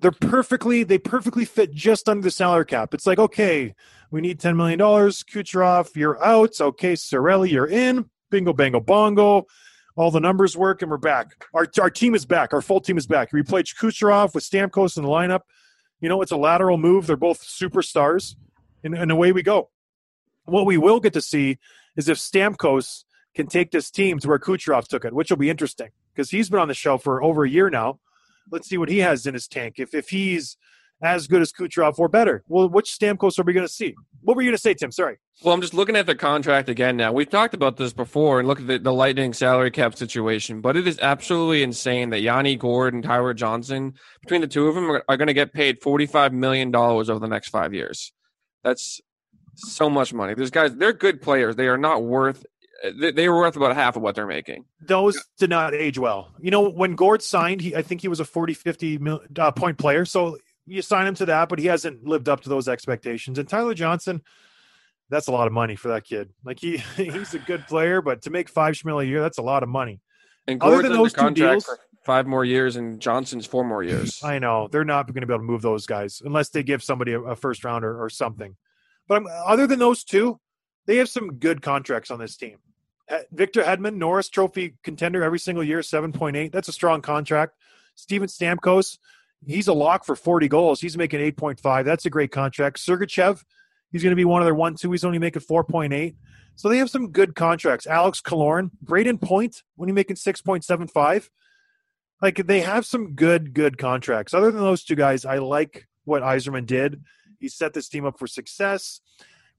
[0.02, 2.94] They're perfectly they perfectly fit just under the salary cap.
[2.94, 3.76] It's like okay,
[4.12, 4.80] we need $10 million.
[4.80, 6.60] Kucherov, you're out.
[6.60, 8.10] Okay, Cirelli, you're in.
[8.30, 9.46] Bingo, bango, bongo.
[9.96, 11.46] All the numbers work, and we're back.
[11.54, 12.54] Our, our team is back.
[12.54, 13.32] Our full team is back.
[13.34, 15.42] We played Kucherov with Stamkos in the lineup.
[16.00, 17.08] You know, it's a lateral move.
[17.08, 18.36] They're both superstars,
[18.84, 19.70] and, and away we go.
[20.46, 21.58] What we will get to see
[21.96, 23.04] is if Stamkos
[23.36, 26.50] can take this team to where Kucherov took it, which will be interesting because he's
[26.50, 28.00] been on the show for over a year now.
[28.50, 29.76] Let's see what he has in his tank.
[29.78, 30.58] If if he's
[31.04, 32.44] as good as Kucherov or better.
[32.48, 33.96] Well, which Stamkos are we going to see?
[34.22, 34.92] What were you going to say, Tim?
[34.92, 35.18] Sorry.
[35.44, 37.12] Well, I'm just looking at the contract again now.
[37.12, 40.78] We've talked about this before and look at the, the Lightning salary cap situation, but
[40.78, 44.92] it is absolutely insane that Yanni Gourde and Tyler Johnson, between the two of them,
[44.92, 48.14] are, are going to get paid $45 million over the next five years.
[48.64, 49.02] That's
[49.56, 50.36] so much money.
[50.36, 51.56] These guys, they're good players.
[51.56, 52.46] They are not worth
[52.84, 54.66] they were worth about half of what they're making.
[54.82, 56.32] Those did not age well.
[56.40, 59.00] You know, when Gourde signed, he I think he was a 40, 50
[59.38, 60.06] uh, point player.
[60.06, 63.38] So you sign him to that, but he hasn't lived up to those expectations.
[63.38, 64.22] And Tyler Johnson,
[65.10, 66.30] That's a lot of money for that kid.
[66.44, 69.44] Like he he's a good player, but to make five schmil a year, that's a
[69.44, 70.02] lot of money.
[70.48, 71.70] And Other than those two deals-
[72.04, 74.22] five more years, and Johnson's four more years.
[74.24, 76.84] I know they're not going to be able to move those guys unless they give
[76.84, 78.56] somebody a, a first rounder or something.
[79.08, 80.40] But um, other than those two,
[80.88, 82.58] they have some good contracts on this team.
[83.12, 86.52] He- Victor Hedman, Norris Trophy contender every single year, seven point eight.
[86.52, 87.56] That's a strong contract.
[87.96, 88.98] Steven Stamkos,
[89.46, 90.82] he's a lock for forty goals.
[90.82, 91.86] He's making eight point five.
[91.86, 92.78] That's a great contract.
[92.78, 93.44] Sergachev,
[93.92, 94.92] he's going to be one of their one two.
[94.92, 96.16] He's only making four point eight.
[96.56, 97.88] So they have some good contracts.
[97.88, 101.30] Alex Killorn, Brayden Point, when he making six point seven five
[102.22, 106.22] like they have some good good contracts other than those two guys i like what
[106.22, 107.02] Yzerman did
[107.40, 109.02] he set this team up for success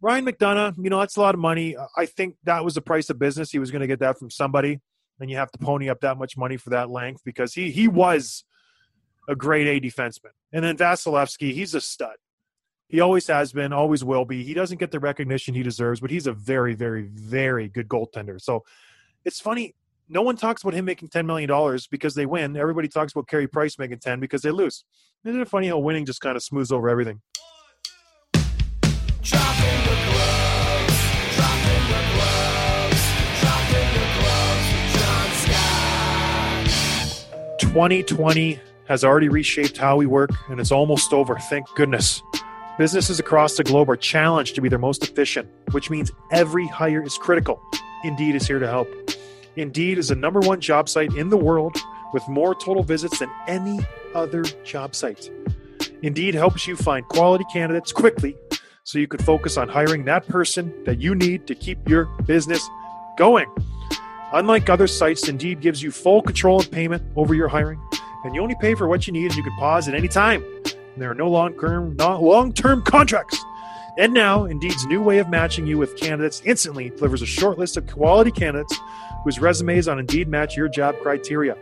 [0.02, 2.82] ryan mcdonagh you know that's a lot of money uh, i think that was the
[2.82, 4.80] price of business he was going to get that from somebody
[5.20, 7.88] and you have to pony up that much money for that length because he he
[7.88, 8.44] was
[9.28, 12.16] a great a defenseman and then vasilevskiy he's a stud
[12.88, 16.10] he always has been always will be he doesn't get the recognition he deserves but
[16.10, 18.64] he's a very very very good goaltender so
[19.24, 19.74] it's funny
[20.08, 22.56] no one talks about him making ten million dollars because they win.
[22.56, 24.84] Everybody talks about Carey Price making ten because they lose.
[25.24, 27.20] Isn't it funny how winning just kind of smooths over everything?
[37.72, 41.36] 2020 has already reshaped how we work, and it's almost over.
[41.36, 42.22] Thank goodness.
[42.76, 47.02] Businesses across the globe are challenged to be their most efficient, which means every hire
[47.02, 47.62] is critical.
[48.04, 48.88] Indeed is here to help.
[49.56, 51.78] Indeed is the number one job site in the world
[52.12, 53.80] with more total visits than any
[54.14, 55.30] other job site.
[56.02, 58.36] Indeed helps you find quality candidates quickly
[58.84, 62.68] so you can focus on hiring that person that you need to keep your business
[63.16, 63.46] going.
[64.34, 67.78] Unlike other sites, Indeed gives you full control of payment over your hiring,
[68.24, 70.42] and you only pay for what you need and you can pause at any time.
[70.64, 73.38] And there are no long-term, not long-term contracts.
[73.98, 77.76] And now, Indeed's new way of matching you with candidates instantly delivers a short list
[77.76, 78.74] of quality candidates
[79.22, 81.56] whose resumes on Indeed match your job criteria.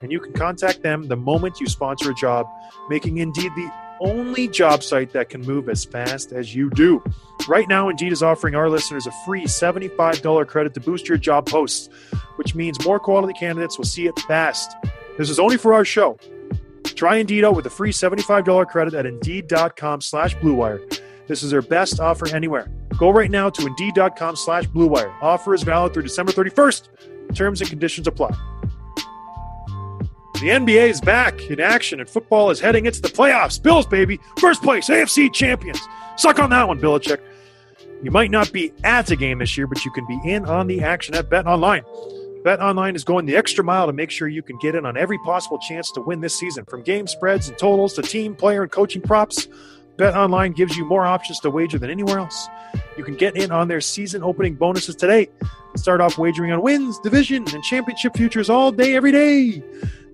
[0.00, 2.46] And you can contact them the moment you sponsor a job,
[2.88, 3.68] making Indeed the
[4.02, 7.02] only job site that can move as fast as you do.
[7.48, 11.46] Right now, Indeed is offering our listeners a free $75 credit to boost your job
[11.46, 11.88] posts,
[12.36, 14.76] which means more quality candidates will see it fast.
[15.18, 16.18] This is only for our show.
[16.84, 21.00] Try Indeed out with a free $75 credit at Indeed.com slash BlueWire.
[21.26, 22.70] This is their best offer anywhere.
[22.98, 25.12] Go right now to Indeed.com slash BlueWire.
[25.22, 27.34] Offer is valid through December 31st.
[27.34, 28.36] Terms and conditions apply.
[30.34, 33.62] The NBA is back in action and football is heading into the playoffs.
[33.62, 34.18] Bills, baby.
[34.38, 35.80] First place, AFC champions.
[36.16, 37.20] Suck on that one, Belichick.
[38.02, 40.66] You might not be at a game this year, but you can be in on
[40.66, 41.84] the action at Bet Online.
[42.42, 44.96] Bet Online is going the extra mile to make sure you can get in on
[44.96, 46.64] every possible chance to win this season.
[46.64, 49.46] From game spreads and totals to team, player, and coaching props,
[49.96, 52.48] Bet Online gives you more options to wager than anywhere else.
[52.96, 55.28] You can get in on their season opening bonuses today.
[55.76, 59.62] Start off wagering on wins, division, and championship futures all day, every day.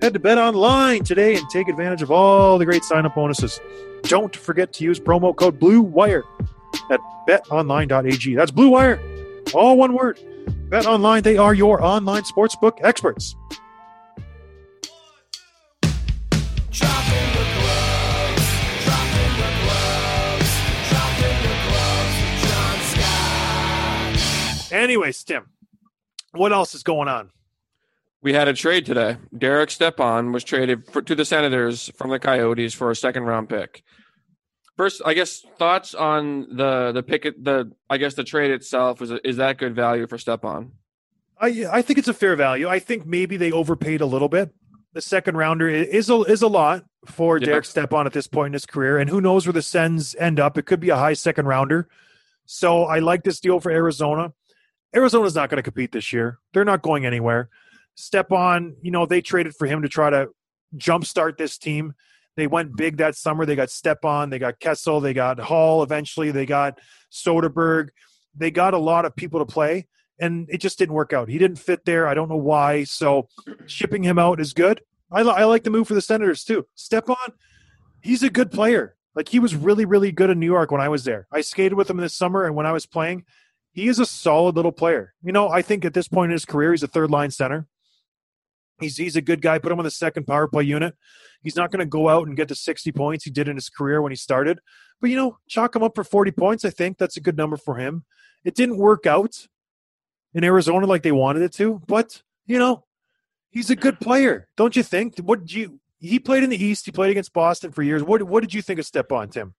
[0.01, 3.61] Head to Bet Online today and take advantage of all the great sign up bonuses.
[4.05, 6.23] Don't forget to use promo code Blue Wire
[6.91, 8.35] at betonline.ag.
[8.37, 9.01] That's Blue Wire,
[9.55, 10.21] all one word.
[10.71, 13.35] Bet Online, they are your online sportsbook experts.
[24.71, 25.49] Anyways, Tim,
[26.33, 27.31] what else is going on?
[28.21, 29.17] We had a trade today.
[29.37, 33.49] Derek Stepan was traded for, to the Senators from the Coyotes for a second round
[33.49, 33.85] pick.
[34.77, 39.13] First, I guess thoughts on the the pick the I guess the trade itself is
[39.25, 40.73] is that good value for Stepan?
[41.41, 42.69] I I think it's a fair value.
[42.69, 44.53] I think maybe they overpaid a little bit.
[44.95, 47.47] The second rounder is a, is a lot for Yeah.
[47.47, 50.41] Derek Stepan at this point in his career, and who knows where the Sens end
[50.41, 50.57] up?
[50.57, 51.89] It could be a high second rounder.
[52.47, 54.33] So I like this deal for Arizona.
[54.95, 56.39] Arizona's not going to compete this year.
[56.55, 57.51] They're not going anywhere.
[57.99, 60.29] Stepan, you know, they traded for him to try to
[60.77, 61.95] jumpstart this team.
[62.37, 63.45] They went big that summer.
[63.45, 66.79] They got Stepan, they got Kessel, they got Hall eventually, they got
[67.13, 67.89] Soderberg.
[68.37, 69.89] They got a lot of people to play,
[70.21, 71.29] and it just didn't work out.
[71.29, 72.07] He didn't fit there.
[72.07, 72.85] I don't know why.
[72.85, 73.29] So
[73.67, 74.81] shipping him out is good.
[75.11, 76.69] I, I like the move for the Senators too.
[76.77, 77.17] Stepan,
[78.01, 78.95] he's a good player.
[79.17, 81.27] Like he was really, really good in New York when I was there.
[81.33, 83.25] I skated with him this summer, and when I was playing,
[83.73, 85.15] he is a solid little player.
[85.21, 87.67] You know, I think at this point in his career, he's a third line center.
[88.81, 89.59] He's he's a good guy.
[89.59, 90.95] Put him on the second power play unit.
[91.43, 93.69] He's not going to go out and get to 60 points he did in his
[93.69, 94.61] career when he started.
[95.01, 96.65] But you know, chalk him up for 40 points.
[96.65, 98.05] I think that's a good number for him.
[98.45, 99.47] It didn't work out
[100.35, 102.85] in Arizona like they wanted it to, but you know,
[103.51, 105.19] he's a good player, don't you think?
[105.19, 105.81] What did you?
[106.01, 106.87] He played in the East.
[106.87, 108.03] He played against Boston for years.
[108.03, 109.55] What What did you think of Stepan, Tim?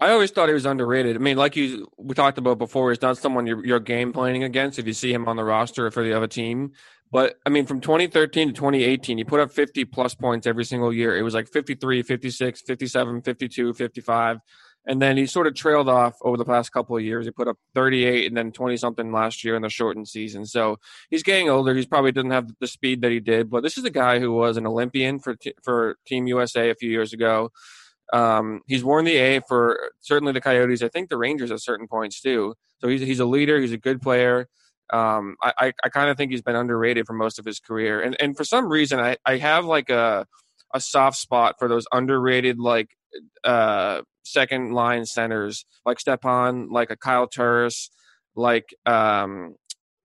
[0.00, 1.16] I always thought he was underrated.
[1.16, 4.44] I mean, like you we talked about before, he's not someone you're, you're game planning
[4.44, 6.72] against if you see him on the roster for the other team.
[7.10, 10.92] But I mean, from 2013 to 2018, he put up 50 plus points every single
[10.92, 11.16] year.
[11.16, 14.38] It was like 53, 56, 57, 52, 55.
[14.86, 17.26] And then he sort of trailed off over the past couple of years.
[17.26, 20.46] He put up 38 and then 20 something last year in the shortened season.
[20.46, 20.78] So
[21.10, 21.74] he's getting older.
[21.74, 23.50] He's probably doesn't have the speed that he did.
[23.50, 26.74] But this is a guy who was an Olympian for t- for Team USA a
[26.74, 27.52] few years ago.
[28.14, 30.82] Um, he's worn the A for certainly the Coyotes.
[30.82, 32.54] I think the Rangers at certain points too.
[32.80, 33.60] So he's he's a leader.
[33.60, 34.48] He's a good player.
[34.92, 38.00] Um, I I, I kind of think he's been underrated for most of his career.
[38.00, 40.26] And and for some reason, I I have like a
[40.74, 42.90] a soft spot for those underrated like
[43.44, 47.90] uh second line centers like Stepan, like a Kyle Turris,
[48.34, 49.54] like um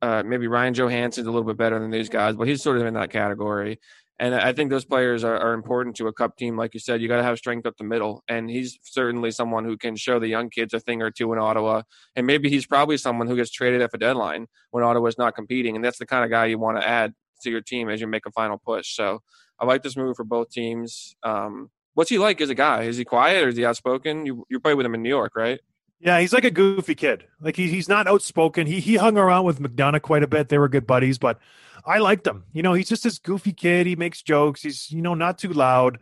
[0.01, 2.85] uh maybe Ryan Johansen's a little bit better than these guys, but he's sort of
[2.85, 3.79] in that category.
[4.19, 6.55] And I think those players are, are important to a cup team.
[6.55, 8.23] Like you said, you got to have strength up the middle.
[8.27, 11.39] And he's certainly someone who can show the young kids a thing or two in
[11.39, 11.81] Ottawa.
[12.15, 15.75] And maybe he's probably someone who gets traded at the deadline when Ottawa's not competing.
[15.75, 18.07] And that's the kind of guy you want to add to your team as you
[18.07, 18.95] make a final push.
[18.95, 19.19] So
[19.59, 21.15] I like this move for both teams.
[21.23, 22.83] Um, what's he like as a guy?
[22.83, 24.25] Is he quiet or is he outspoken?
[24.25, 25.59] You you played with him in New York, right?
[25.99, 27.25] Yeah, he's like a goofy kid.
[27.39, 28.67] Like he, he's not outspoken.
[28.67, 30.49] He he hung around with McDonagh quite a bit.
[30.49, 31.39] They were good buddies, but
[31.85, 32.43] I liked him.
[32.53, 33.87] You know, he's just this goofy kid.
[33.87, 34.61] He makes jokes.
[34.61, 35.99] He's you know not too loud.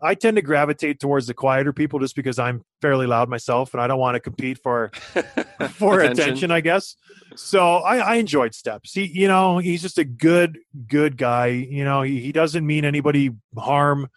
[0.00, 3.80] I tend to gravitate towards the quieter people just because I'm fairly loud myself, and
[3.80, 4.92] I don't want to compete for
[5.70, 6.50] for attention.
[6.50, 6.94] I guess.
[7.34, 8.92] So I, I enjoyed Steps.
[8.92, 11.46] He, you know, he's just a good, good guy.
[11.46, 14.08] You know, he, he doesn't mean anybody harm.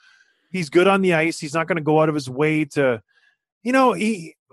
[0.52, 1.40] He's good on the ice.
[1.40, 3.02] He's not going to go out of his way to,
[3.64, 4.36] you know, he.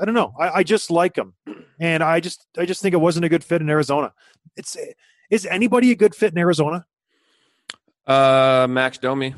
[0.00, 0.34] I don't know.
[0.40, 1.34] I, I just like him,
[1.78, 4.12] and I just, I just think it wasn't a good fit in Arizona.
[4.56, 4.76] It's
[5.30, 6.86] is anybody a good fit in Arizona?
[8.06, 9.34] Uh, Max Domi.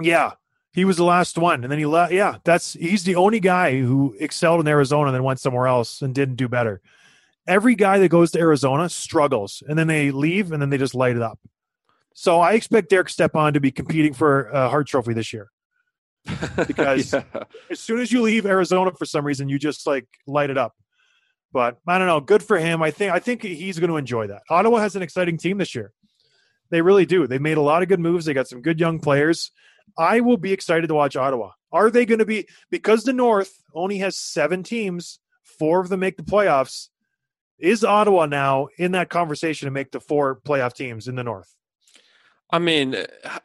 [0.00, 0.32] Yeah,
[0.72, 2.12] he was the last one, and then he left.
[2.12, 6.02] Yeah, that's he's the only guy who excelled in Arizona and then went somewhere else
[6.02, 6.80] and didn't do better.
[7.46, 10.94] Every guy that goes to Arizona struggles, and then they leave, and then they just
[10.94, 11.38] light it up.
[12.14, 15.50] So I expect Derek Stepan to be competing for a Hart Trophy this year
[16.66, 17.22] because Yeah.
[17.70, 20.74] as soon as you leave Arizona for some reason, you just like light it up.
[21.52, 22.20] But I don't know.
[22.20, 22.82] Good for him.
[22.82, 24.42] I think I think he's going to enjoy that.
[24.48, 25.92] Ottawa has an exciting team this year.
[26.70, 27.26] They really do.
[27.26, 28.24] They've made a lot of good moves.
[28.24, 29.50] They got some good young players.
[29.98, 31.50] I will be excited to watch Ottawa.
[31.72, 36.00] Are they going to be because the North only has seven teams, four of them
[36.00, 36.88] make the playoffs?
[37.58, 41.54] Is Ottawa now in that conversation to make the four playoff teams in the North?
[42.50, 42.96] I mean,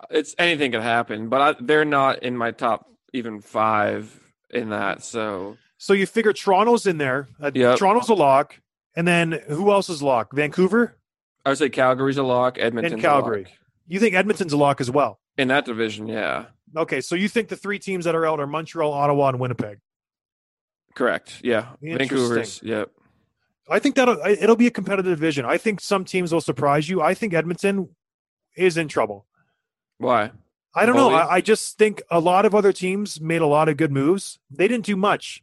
[0.09, 5.03] it's anything can happen, but I, they're not in my top even five in that.
[5.03, 7.27] So So you figure Toronto's in there.
[7.41, 7.77] Uh, Yep.
[7.79, 8.59] Toronto's a lock,
[8.95, 10.33] and then who else is locked?
[10.35, 10.97] Vancouver
[11.45, 12.57] I would say Calgary's a lock.
[12.57, 13.43] Edmonton's and a Calgary.
[13.43, 13.53] lock.
[13.87, 15.19] You think Edmonton's a lock as well?
[15.37, 16.07] in that division.
[16.07, 16.45] Yeah,
[16.77, 19.79] Okay, so you think the three teams that are out are Montreal, Ottawa, and Winnipeg?
[20.93, 21.41] correct.
[21.43, 21.73] Yeah.
[21.81, 22.61] Vancouver's.
[22.63, 22.89] Yep.
[23.69, 24.07] I think that
[24.39, 25.43] it'll be a competitive division.
[25.45, 27.01] I think some teams will surprise you.
[27.01, 27.89] I think Edmonton
[28.55, 29.25] is in trouble.
[29.97, 30.31] Why?
[30.73, 31.11] I don't know.
[31.13, 34.39] I, I just think a lot of other teams made a lot of good moves.
[34.51, 35.41] They didn't do much.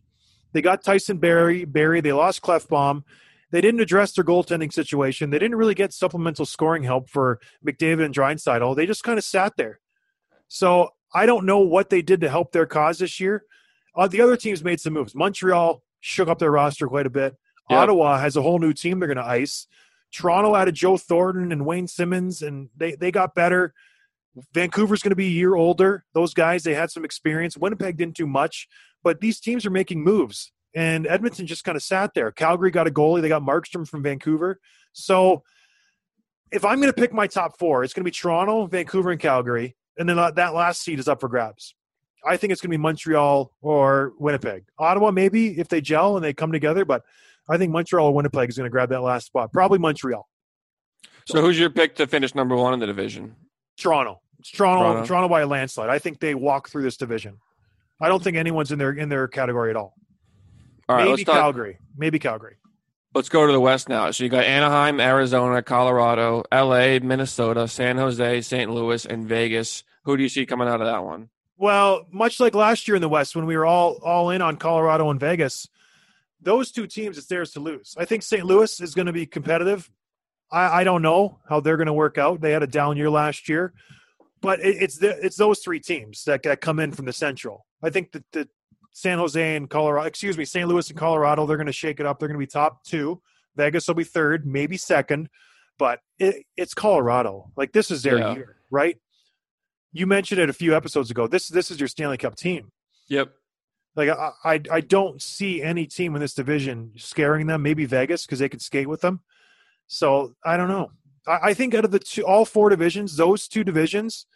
[0.52, 1.64] They got Tyson Barrie.
[1.64, 2.00] Barrie.
[2.00, 3.04] They lost Klefbom.
[3.50, 5.30] They didn't address their goaltending situation.
[5.30, 8.74] They didn't really get supplemental scoring help for McDavid and Draisaitl.
[8.74, 9.78] They just kind of sat there.
[10.48, 13.44] So I don't know what they did to help their cause this year.
[13.94, 15.14] Uh, the other teams made some moves.
[15.14, 17.36] Montreal shook up their roster quite a bit.
[17.68, 17.78] Yep.
[17.78, 19.66] Ottawa has a whole new team they're going to ice.
[20.12, 23.74] Toronto added Joe Thornton and Wayne Simmonds, and they, they got better.
[24.54, 26.04] Vancouver's going to be a year older.
[26.14, 27.56] Those guys, they had some experience.
[27.56, 28.68] Winnipeg didn't do much,
[29.02, 30.52] but these teams are making moves.
[30.74, 32.30] And Edmonton just kind of sat there.
[32.30, 33.20] Calgary got a goalie.
[33.20, 34.58] They got Markstrom from Vancouver.
[34.92, 35.42] So
[36.50, 39.20] if I'm going to pick my top four, it's going to be Toronto, Vancouver, and
[39.20, 39.76] Calgary.
[39.98, 41.74] And then uh, that last seat is up for grabs.
[42.24, 44.64] I think it's going to be Montreal or Winnipeg.
[44.78, 47.02] Ottawa, maybe if they gel and they come together, but
[47.48, 49.52] I think Montreal or Winnipeg is going to grab that last spot.
[49.52, 50.28] Probably Montreal.
[51.26, 53.34] So who's your pick to finish number one in the division?
[53.76, 54.20] Toronto.
[54.38, 55.06] It's Toronto, Toronto.
[55.06, 55.28] Toronto.
[55.28, 55.88] by a landslide.
[55.88, 57.38] I think they walk through this division.
[58.02, 59.94] I don't think anyone's in their in their category at all.
[60.88, 61.36] All right, Maybe talk.
[61.36, 61.78] Calgary.
[61.96, 62.56] Maybe Calgary.
[63.14, 64.10] Let's go to the West now.
[64.10, 68.70] So you got Anaheim, Arizona, Colorado, L.A., Minnesota, San Jose, St.
[68.70, 69.84] Louis, and Vegas.
[70.04, 71.28] Who do you see coming out of that one?
[71.58, 74.56] Well, much like last year in the West when we were all all in on
[74.56, 75.68] Colorado and Vegas,
[76.40, 77.94] those two teams it's theirs to lose.
[77.96, 78.44] I think St.
[78.44, 79.88] Louis is going to be competitive.
[80.50, 82.40] I, I don't know how they're going to work out.
[82.40, 83.72] They had a down year last year,
[84.40, 87.64] but it, it's the, it's those three teams that, that come in from the Central.
[87.82, 88.48] I think that the
[88.92, 90.68] San Jose and Colorado, excuse me, St.
[90.68, 92.18] Louis and Colorado, they're going to shake it up.
[92.18, 93.20] They're going to be top two.
[93.56, 95.28] Vegas will be third, maybe second,
[95.78, 97.50] but it, it's Colorado.
[97.56, 98.34] Like this is their Yeah.
[98.34, 98.98] year, right?
[99.92, 101.26] You mentioned it a few episodes ago.
[101.26, 102.72] This this is your Stanley Cup team.
[103.08, 103.32] Yep.
[103.94, 107.62] Like I, I, I don't see any team in this division scaring them.
[107.62, 109.20] Maybe Vegas because they could skate with them.
[109.86, 110.92] So I don't know.
[111.26, 114.26] I, I think out of the two, all four divisions, those two divisions,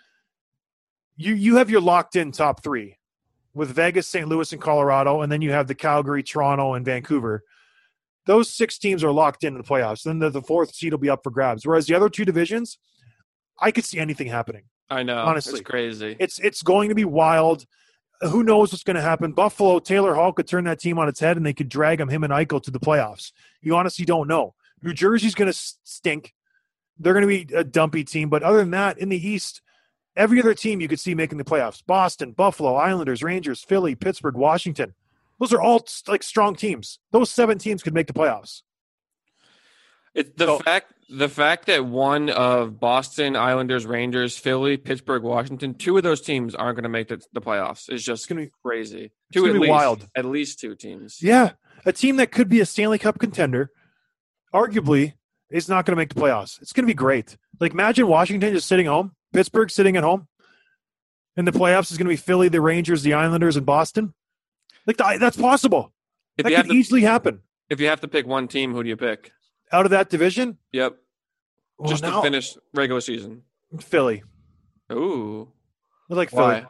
[1.17, 2.96] you you have your locked in top three
[3.57, 4.29] with Vegas, St.
[4.29, 7.43] Louis, and Colorado, and then you have the Calgary, Toronto, and Vancouver.
[8.27, 10.03] Those six teams are locked in in the playoffs.
[10.03, 11.67] Then the, the fourth seed will be up for grabs.
[11.67, 12.79] Whereas the other two divisions,
[13.59, 14.65] I could see anything happening.
[14.91, 15.19] I know.
[15.19, 15.61] Honestly.
[15.61, 16.17] it's crazy.
[16.21, 17.65] It's it's going to be wild.
[18.21, 19.33] Who knows what's going to happen?
[19.33, 22.09] Buffalo, Taylor Hall could turn that team on its head, and they could drag him,
[22.09, 23.33] him and Eichel to the playoffs.
[23.63, 24.55] You honestly don't know.
[24.83, 26.35] New Jersey's going to stink.
[26.99, 29.61] They're going to be a dumpy team, but other than that, in the East,
[30.17, 34.37] every other team you could see making the playoffs: Boston, Buffalo, Islanders, Rangers, Philly, Pittsburgh,
[34.37, 34.95] Washington.
[35.39, 36.99] Those are all like strong teams.
[37.13, 38.63] Those seven teams could make the playoffs.
[40.15, 45.75] It, the So- fact the fact that one of Boston, Islanders, Rangers, Philly, Pittsburgh, Washington,
[45.75, 48.47] two of those teams aren't going to make the, the playoffs is just going to
[48.47, 49.05] be crazy.
[49.05, 50.09] it's Two gonna at be least, wild.
[50.17, 51.23] At least two teams.
[51.23, 51.53] Yeah,
[51.85, 53.71] a team that could be a Stanley Cup contender,
[54.53, 55.13] arguably,
[55.49, 56.61] is not going to make the playoffs.
[56.61, 57.37] It's going to be great.
[57.61, 60.29] Like imagine Washington just sitting home, Pittsburgh sitting at home,
[61.37, 64.15] and the playoffs is going to be Philly, the Rangers, the Islanders, and Boston.
[64.87, 65.93] Like th- that's possible.
[66.39, 68.89] If that could to, easily happen if you have to pick one team, who do
[68.89, 69.33] you pick?
[69.73, 70.59] out of that division.
[70.73, 70.97] Yep,
[71.77, 73.43] Well, just now- to finish regular season.
[73.81, 74.23] Philly.
[74.93, 75.49] Ooh,
[76.09, 76.65] I like Philly.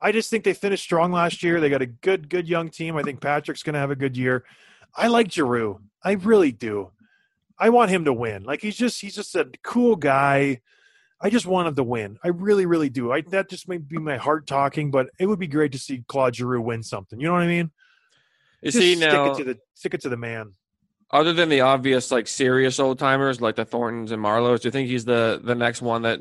[0.00, 1.58] I just think they finished strong last year.
[1.58, 2.96] They got a good, good young team.
[2.96, 4.44] I think Patrick's going to have a good year.
[4.94, 5.80] I like Giroux.
[6.04, 6.90] I really do.
[7.58, 8.44] I want him to win.
[8.44, 10.60] Like he's just, he's just a cool guy.
[11.20, 12.18] I just want him to win.
[12.22, 13.12] I really, really do.
[13.12, 16.04] I that just may be my heart talking, but it would be great to see
[16.06, 17.18] Claude Giroux win something.
[17.20, 17.70] You know what I mean?
[18.62, 20.54] You Just see stick now, it to the stick it to the man.
[21.10, 24.72] other than the obvious like serious old timers like the Thorntons and Marleaus, do you
[24.72, 26.20] think he's the the next one that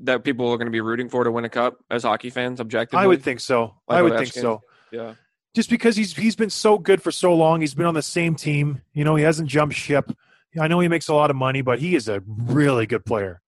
[0.00, 2.60] that people are going to be rooting for to win a cup as hockey fans?
[2.60, 3.74] Objectively, I would think so.
[3.88, 4.62] Like I would think so.
[4.92, 5.14] Yeah,
[5.54, 7.60] just because he's he's been so good for so long.
[7.60, 8.82] He's been on the same team.
[8.92, 10.12] You know, he hasn't jumped ship.
[10.58, 13.40] I know he makes a lot of money, but he is a really good player.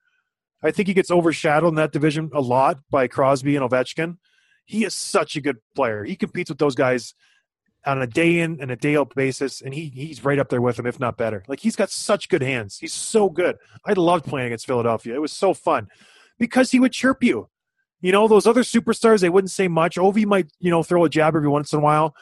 [0.62, 4.16] I think he gets overshadowed in that division a lot by Crosby and Ovechkin.
[4.64, 6.05] He is such a good player.
[6.05, 7.14] He competes with those guys
[7.87, 10.61] on a day in and a day out basis, and he he's right up there
[10.61, 11.44] with them, if not better.
[11.49, 12.79] Like he's got such good hands.
[12.79, 13.57] He's so good.
[13.87, 15.14] I loved playing against Philadelphia.
[15.14, 15.88] It was so fun
[16.38, 17.49] because he would chirp you.
[18.01, 19.97] You know, those other superstars, they wouldn't say much.
[19.97, 22.14] Ovi might, you know, throw a jab every once in a while.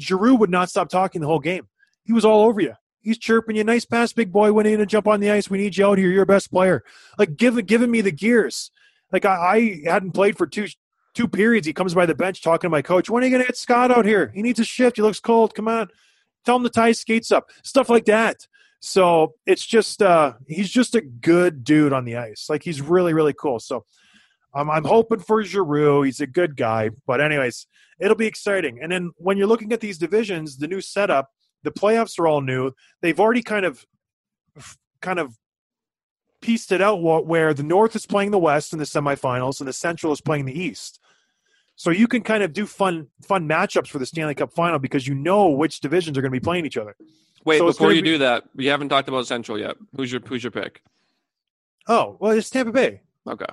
[0.00, 1.66] Giroux would not stop talking the whole game.
[2.04, 2.74] He was all over you.
[3.06, 3.62] He's chirping you.
[3.62, 4.52] Nice pass, big boy.
[4.52, 6.10] When you to jump on the ice, we need you out here.
[6.10, 6.82] You're our best player.
[7.16, 8.72] Like give giving me the gears.
[9.12, 10.66] Like I, I hadn't played for two
[11.14, 11.68] two periods.
[11.68, 13.08] He comes by the bench talking to my coach.
[13.08, 14.32] When are you going to get Scott out here?
[14.34, 14.96] He needs a shift.
[14.96, 15.54] He looks cold.
[15.54, 15.86] Come on.
[16.44, 17.48] Tell him to tie his skates up.
[17.62, 18.48] Stuff like that.
[18.80, 22.46] So it's just uh he's just a good dude on the ice.
[22.50, 23.60] Like he's really really cool.
[23.60, 23.84] So
[24.52, 26.02] um, I'm hoping for Giroux.
[26.02, 26.90] He's a good guy.
[27.06, 27.68] But anyways,
[28.00, 28.80] it'll be exciting.
[28.82, 31.30] And then when you're looking at these divisions, the new setup,
[31.62, 32.72] the playoffs are all new.
[33.02, 33.86] They've already kind of
[35.00, 35.36] kind of
[36.40, 39.72] pieced it out where the North is playing the West in the semifinals and the
[39.72, 41.00] Central is playing the East.
[41.76, 45.06] So you can kind of do fun fun matchups for the Stanley Cup final because
[45.06, 46.96] you know which divisions are going to be playing each other.
[47.44, 47.58] wait.
[47.58, 49.76] So before you be- do that, we haven't talked about Central yet.
[49.94, 50.82] Who's your who's your pick?
[51.88, 53.02] Oh, well, it's Tampa Bay.
[53.28, 53.46] Okay.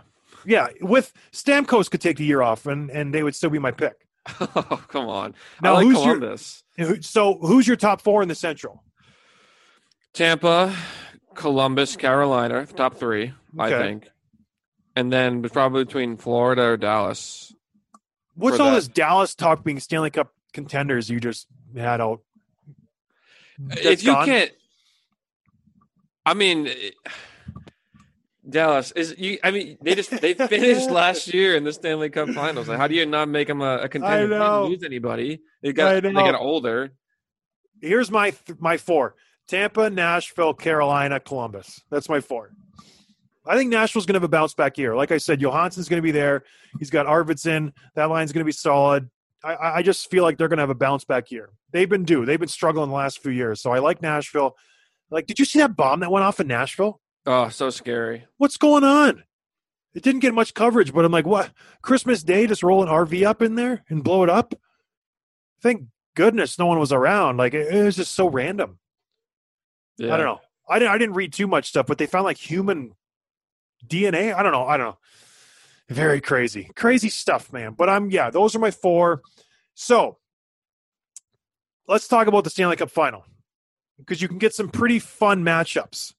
[0.46, 3.72] Yeah, with Stamkos could take the year off and and they would still be my
[3.72, 4.08] pick.
[4.40, 5.36] Oh, come on.
[5.62, 6.64] Now, I like who's your- Columbus.
[6.78, 8.84] Who- So who's your top four in the Central?
[10.14, 10.76] Tampa,
[11.34, 14.08] Columbus, Carolina, top three, I think.
[14.96, 17.54] And then probably between Florida or Dallas.
[18.36, 18.76] What's all that.
[18.76, 22.22] this Dallas talk being Stanley Cup contenders you just had out?
[23.72, 24.26] if you gone?
[24.26, 24.52] can't,
[26.26, 26.70] I mean,
[28.48, 29.38] Dallas is you.
[29.44, 32.68] I mean, they just they finished last year in the Stanley Cup Finals.
[32.68, 34.28] Like, how do you not make them a, a contender?
[34.28, 34.64] They know.
[34.64, 35.42] didn't lose anybody.
[35.62, 36.92] They I got they got older.
[37.82, 39.16] Here's my th- my four:
[39.48, 41.82] Tampa, Nashville, Carolina, Columbus.
[41.90, 42.52] That's my four.
[43.46, 44.96] I think Nashville's going to have a bounce back year.
[44.96, 46.44] Like I said, Johansen's going to be there.
[46.80, 47.74] He's got Arvidsson.
[47.96, 49.10] That line's going to be solid.
[49.44, 51.50] I- I, I just feel like they're going to have a bounce back year.
[51.72, 52.26] They've been due.
[52.26, 53.60] They've been struggling the last few years.
[53.62, 54.56] So I like Nashville.
[55.10, 57.02] Like, did you see that bomb that went off in Nashville?
[57.26, 58.26] Oh, so scary.
[58.38, 59.24] What's going on?
[59.94, 61.52] It didn't get much coverage, but I'm like, what?
[61.82, 64.54] Christmas Day, just roll an RV up in there and blow it up?
[65.62, 67.38] Thank goodness no one was around.
[67.38, 68.80] Like, it, it was just so random.
[69.98, 70.14] Yeah.
[70.14, 70.42] I don't know.
[70.68, 72.94] I didn't, I didn't read too much stuff, but they found like human
[73.86, 74.34] DNA.
[74.34, 74.66] I don't know.
[74.66, 74.98] I don't know.
[75.90, 76.70] Very crazy.
[76.76, 77.74] Crazy stuff, man.
[77.78, 79.22] But I'm, yeah, those are my four.
[79.76, 80.18] So
[81.88, 83.26] let's talk about the Stanley Cup final
[84.00, 86.14] because you can get some pretty fun matchups.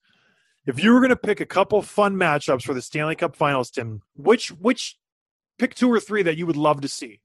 [0.66, 3.70] If you were going to pick a couple fun matchups for the Stanley Cup finals,
[3.70, 4.96] Tim, which, which,
[5.58, 7.20] pick two or three that you would love to see?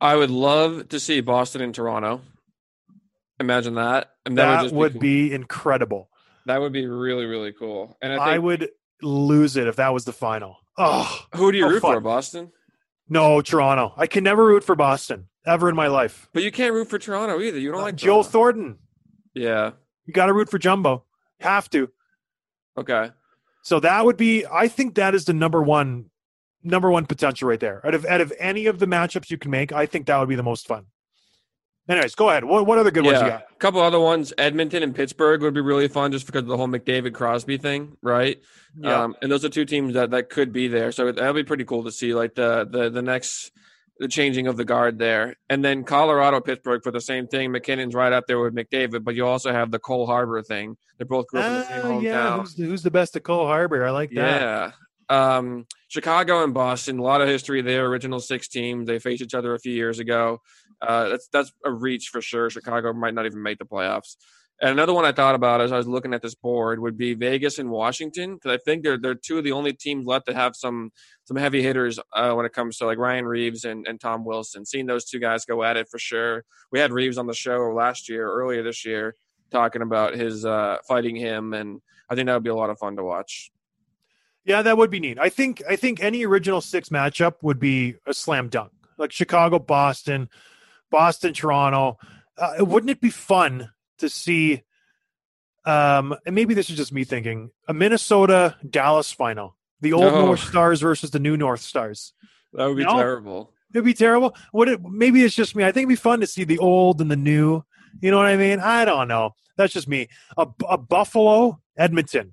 [0.00, 2.20] I would love to see Boston and Toronto.
[3.40, 4.10] Imagine that.
[4.26, 5.00] And that, That, would, would cool.
[5.00, 6.10] be incredible.
[6.46, 7.96] that would be really really cool.
[8.02, 8.70] And I think I would
[9.02, 10.56] lose it if that was the final.
[10.76, 12.00] Oh who do you how root for?
[12.00, 12.52] Boston.
[13.08, 13.92] no, Toronto.
[13.96, 16.28] I can never root for Boston ever in my life.
[16.32, 17.58] But you can't root for Toronto either.
[17.58, 18.78] You don't like Uh, Joe Thornton.
[19.34, 19.72] Yeah.
[20.06, 21.04] You got to root for Jumbo.
[21.40, 21.90] Have to.
[22.78, 23.10] Okay.
[23.62, 24.46] So that would be.
[24.46, 26.06] I think that is the number one,
[26.62, 27.84] number one potential right there.
[27.86, 30.28] Out of out of any of the matchups you can make, I think that would
[30.28, 30.86] be the most fun.
[31.88, 32.44] Anyways, go ahead.
[32.44, 33.38] What what other good ones you yeah.
[33.38, 33.46] got?
[33.50, 34.32] A couple other ones.
[34.36, 37.96] Edmonton and Pittsburgh would be really fun just because of the whole McDavid Crosby thing,
[38.02, 38.40] right?
[38.84, 40.92] Um, and those are two teams that, that could be there.
[40.92, 43.52] So that'll be pretty cool to see, like the the the next
[43.98, 47.50] the changing of the guard there, and then Colorado Pittsburgh for the same thing.
[47.52, 50.76] MacKinnon's right up there with McDavid, but you also have the Cole Harbor thing.
[50.98, 52.02] They're both grew up in the same Ah, hometown.
[52.02, 52.38] yeah.
[52.38, 53.84] Who's, the- who's the best at Cole Harbor?
[53.84, 54.40] I like that.
[54.40, 54.70] Yeah.
[55.36, 57.86] Um, Chicago and Boston, a lot of history there.
[57.86, 58.86] Original six teams.
[58.86, 60.42] They faced each other a few years ago.
[60.82, 62.50] Uh, that's that's a reach for sure.
[62.50, 64.16] Chicago might not even make the playoffs.
[64.60, 67.14] And another one I thought about as I was looking at this board would be
[67.14, 70.34] Vegas and Washington because I think they're they're two of the only teams left that
[70.34, 70.90] have some
[71.24, 74.66] some heavy hitters uh, when it comes to like Ryan Reaves and, and Tom Wilson.
[74.66, 76.44] Seeing those two guys go at it for sure.
[76.72, 79.14] We had Reeves on the show last year, earlier this year,
[79.52, 81.80] talking about his uh, fighting him, and
[82.10, 83.52] I think that would be a lot of fun to watch.
[84.44, 85.18] Yeah, that would be neat.
[85.20, 88.72] I think I think any original six matchup would be a slam dunk.
[88.96, 90.28] Like Chicago, Boston,
[90.90, 91.98] Boston, Toronto.
[92.36, 94.62] Uh, wouldn't it be fun to see?
[95.64, 100.26] Um, and maybe this is just me thinking a Minnesota Dallas final, the old No.
[100.26, 102.14] North Stars versus the new North Stars.
[102.54, 102.96] That would be No.
[102.96, 103.52] terrible.
[103.74, 104.34] It'd be terrible.
[104.54, 104.80] Would it?
[104.82, 105.62] Maybe it's just me.
[105.64, 107.62] I think it'd be fun to see the old and the new.
[108.00, 108.60] You know what I mean?
[108.60, 109.34] I don't know.
[109.56, 110.08] That's just me.
[110.38, 112.32] A, a Buffalo, Edmonton,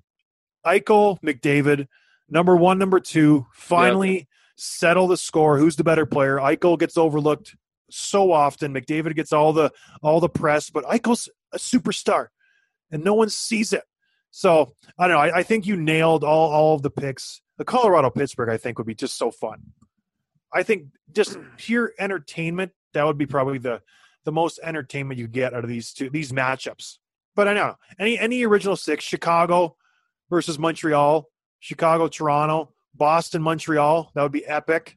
[0.64, 1.88] Eichel, McDavid,
[2.30, 3.46] number one, number two.
[3.52, 5.58] Finally settle the score.
[5.58, 6.36] Who's the better player?
[6.38, 7.54] Eichel gets overlooked
[7.90, 8.72] so often.
[8.72, 9.70] McDavid gets all the
[10.02, 12.28] all the press, but Eichel's a superstar,
[12.90, 13.84] and no one sees it.
[14.30, 15.22] So I don't know.
[15.22, 17.40] I, I think you nailed all all of the picks.
[17.58, 19.62] The Colorado Pittsburgh, I think, would be just so fun.
[20.52, 22.72] I think just pure entertainment.
[22.92, 23.82] That would be probably the
[24.24, 26.98] the most entertainment you get out of these two these matchups.
[27.34, 29.76] But I don't know any any original six: Chicago
[30.28, 31.28] versus Montreal,
[31.60, 34.12] Chicago, Toronto, Boston, Montreal.
[34.14, 34.96] That would be epic.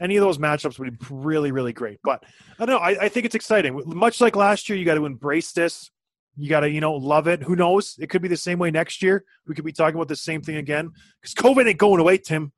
[0.00, 1.98] Any of those matchups would be really really great.
[2.02, 2.24] But
[2.58, 2.78] I don't know.
[2.78, 3.80] I, I think it's exciting.
[3.86, 5.90] Much like last year, you got to embrace this.
[6.36, 7.42] You got to you know love it.
[7.42, 7.96] Who knows?
[7.98, 9.24] It could be the same way next year.
[9.46, 10.90] We could be talking about the same thing again
[11.20, 12.52] because COVID ain't going away, Tim.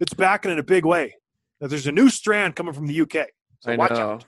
[0.00, 1.14] It's back in a big way.
[1.60, 3.28] There's a new strand coming from the UK.
[3.60, 4.10] So I watch know.
[4.10, 4.24] out.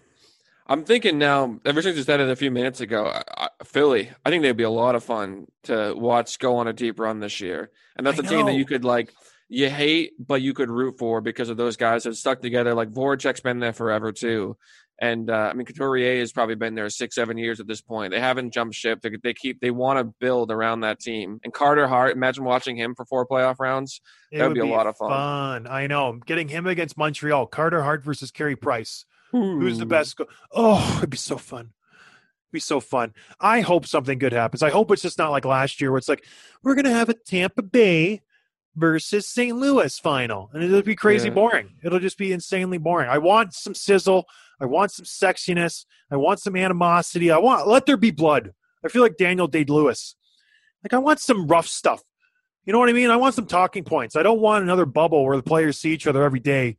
[0.66, 4.10] I'm thinking now, ever since you said it a few minutes ago, I, I, Philly,
[4.24, 7.20] I think they'd be a lot of fun to watch go on a deep run
[7.20, 7.70] this year.
[7.96, 9.12] And that's a team that you could like,
[9.48, 12.74] you hate, but you could root for because of those guys that stuck together.
[12.74, 14.56] Like Voracek's been there forever too.
[15.00, 18.12] And uh, I mean, Couturier has probably been there six, seven years at this point.
[18.12, 19.00] They haven't jumped ship.
[19.02, 21.40] They, they keep, they want to build around that team.
[21.42, 24.00] And Carter Hart, imagine watching him for four playoff rounds.
[24.30, 25.66] It That'd would be a lot of fun.
[25.66, 26.20] I know.
[26.24, 29.04] Getting him against Montreal, Carter Hart versus Carey Price.
[29.32, 30.16] Who's the best?
[30.16, 31.72] Go- oh, it'd be so fun.
[31.72, 33.14] It'd be so fun.
[33.40, 34.62] I hope something good happens.
[34.62, 36.24] I hope it's just not like last year where it's like
[36.62, 38.22] we're gonna have a Tampa Bay
[38.76, 39.56] versus St.
[39.56, 41.34] Louis final, and it'll be crazy Yeah.
[41.34, 41.74] boring.
[41.82, 43.08] It'll just be insanely boring.
[43.08, 44.26] I want some sizzle.
[44.60, 45.84] I want some sexiness.
[46.10, 47.30] I want some animosity.
[47.30, 48.52] I want let there be blood.
[48.84, 50.16] I feel like Daniel Day Lewis.
[50.82, 52.02] Like I want some rough stuff.
[52.64, 53.10] You know what I mean?
[53.10, 54.16] I want some talking points.
[54.16, 56.76] I don't want another bubble where the players see each other every day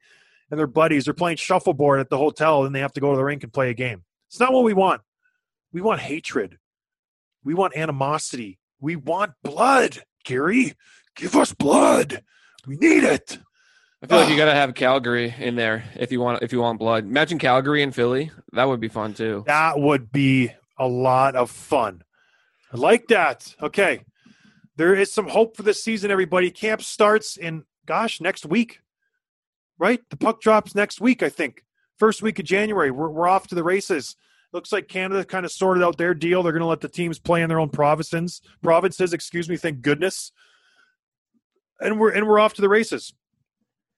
[0.50, 1.06] and their buddies.
[1.06, 3.54] They're playing shuffleboard at the hotel and they have to go to the rink and
[3.54, 4.04] play a game.
[4.28, 5.02] It's not what we want.
[5.72, 6.58] We want hatred.
[7.44, 8.58] We want animosity.
[8.80, 10.74] We want blood, Gary.
[11.16, 12.24] Give us blood.
[12.68, 13.38] We need it.
[14.02, 14.38] I feel like you ah.
[14.38, 17.06] got to have Calgary in there if you want if you want blood.
[17.06, 18.32] Imagine Calgary and Philly.
[18.54, 19.44] That would be fun too.
[19.48, 22.04] That would be a lot of fun.
[22.72, 23.56] I like that.
[23.62, 24.02] Okay.
[24.78, 26.52] There is some hope for this season, everybody.
[26.52, 28.82] Camp starts in, gosh, next week,
[29.80, 30.02] right?
[30.10, 31.64] The puck drops next week, I think.
[31.98, 32.92] First week of January.
[32.92, 34.18] We're, we're off to the races.
[34.52, 36.44] Looks like Canada kind of sorted out their deal.
[36.44, 38.42] They're going to let the teams play in their own provinces.
[38.62, 39.56] Provinces, excuse me.
[39.56, 40.34] Thank goodness.
[41.80, 43.14] And we're and we're off to the races.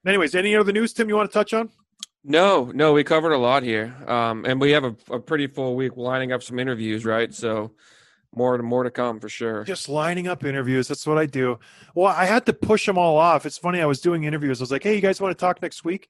[0.05, 1.09] Anyways, any other news, Tim?
[1.09, 1.69] You want to touch on?
[2.23, 5.75] No, no, we covered a lot here, um, and we have a, a pretty full
[5.75, 7.33] week lining up some interviews, right?
[7.33, 7.71] So
[8.35, 9.63] more to more to come for sure.
[9.63, 10.87] Just lining up interviews.
[10.87, 11.59] That's what I do.
[11.95, 13.45] Well, I had to push them all off.
[13.45, 13.81] It's funny.
[13.81, 14.59] I was doing interviews.
[14.59, 16.09] I was like, "Hey, you guys want to talk next week?"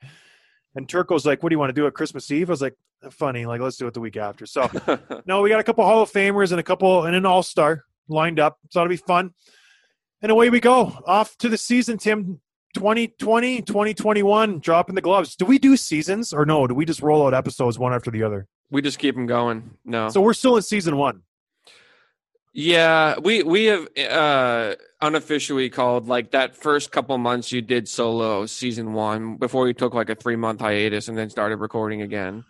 [0.75, 2.75] And Turco's like, "What do you want to do at Christmas Eve?" I was like,
[3.11, 3.45] "Funny.
[3.45, 4.69] Like, let's do it the week after." So,
[5.25, 7.83] no, we got a couple Hall of Famers and a couple and an All Star
[8.07, 8.57] lined up.
[8.69, 9.33] So it'll be fun.
[10.21, 10.97] And away we go.
[11.05, 12.39] Off to the season, Tim.
[12.73, 15.35] 2020, 2021, dropping the gloves.
[15.35, 16.67] Do we do seasons or no?
[16.67, 18.47] Do we just roll out episodes one after the other?
[18.69, 19.71] We just keep them going.
[19.85, 20.09] No.
[20.09, 21.21] So we're still in season one.
[22.53, 28.47] Yeah, we we have uh unofficially called like that first couple months you did solo
[28.47, 32.43] season one before you took like a three month hiatus and then started recording again.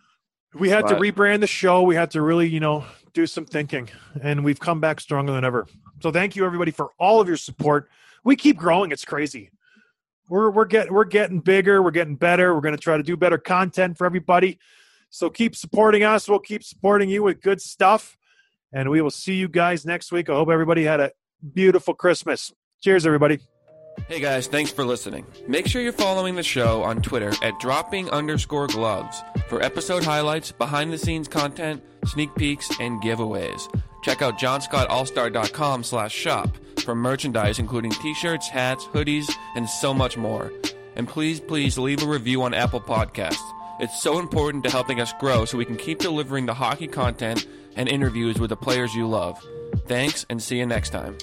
[0.53, 1.83] We had to rebrand the show.
[1.83, 3.89] We had to really, you know, do some thinking,
[4.21, 5.67] and we've come back stronger than ever.
[6.01, 7.89] So thank you everybody for all of your support.
[8.23, 8.91] We keep growing.
[8.91, 9.51] It's crazy.
[10.29, 11.81] We're we're getting we're getting bigger.
[11.81, 12.53] We're getting better.
[12.53, 14.59] We're going to try to do better content for everybody.
[15.09, 16.27] So keep supporting us.
[16.27, 18.17] We'll keep supporting you with good stuff,
[18.73, 20.29] and we will see you guys next week.
[20.29, 21.11] I hope everybody had a
[21.53, 22.51] beautiful Christmas.
[22.81, 23.39] Cheers, everybody.
[24.07, 25.25] Hey guys, thanks for listening.
[25.47, 30.51] Make sure you're following the show on Twitter at dropping underscore gloves for episode highlights,
[30.51, 33.67] behind the scenes content, sneak peeks, and giveaways.
[34.07, 36.49] Check out johnscottallstar.com slash shop
[36.79, 40.53] for merchandise including t-shirts, hats, hoodies, and so much more.
[40.95, 43.43] And please, please leave a review on Apple Podcasts.
[43.81, 47.47] It's so important to helping us grow so we can keep delivering the hockey content
[47.75, 49.45] and interviews with the players you love.
[49.87, 51.17] Thanks and see you next time.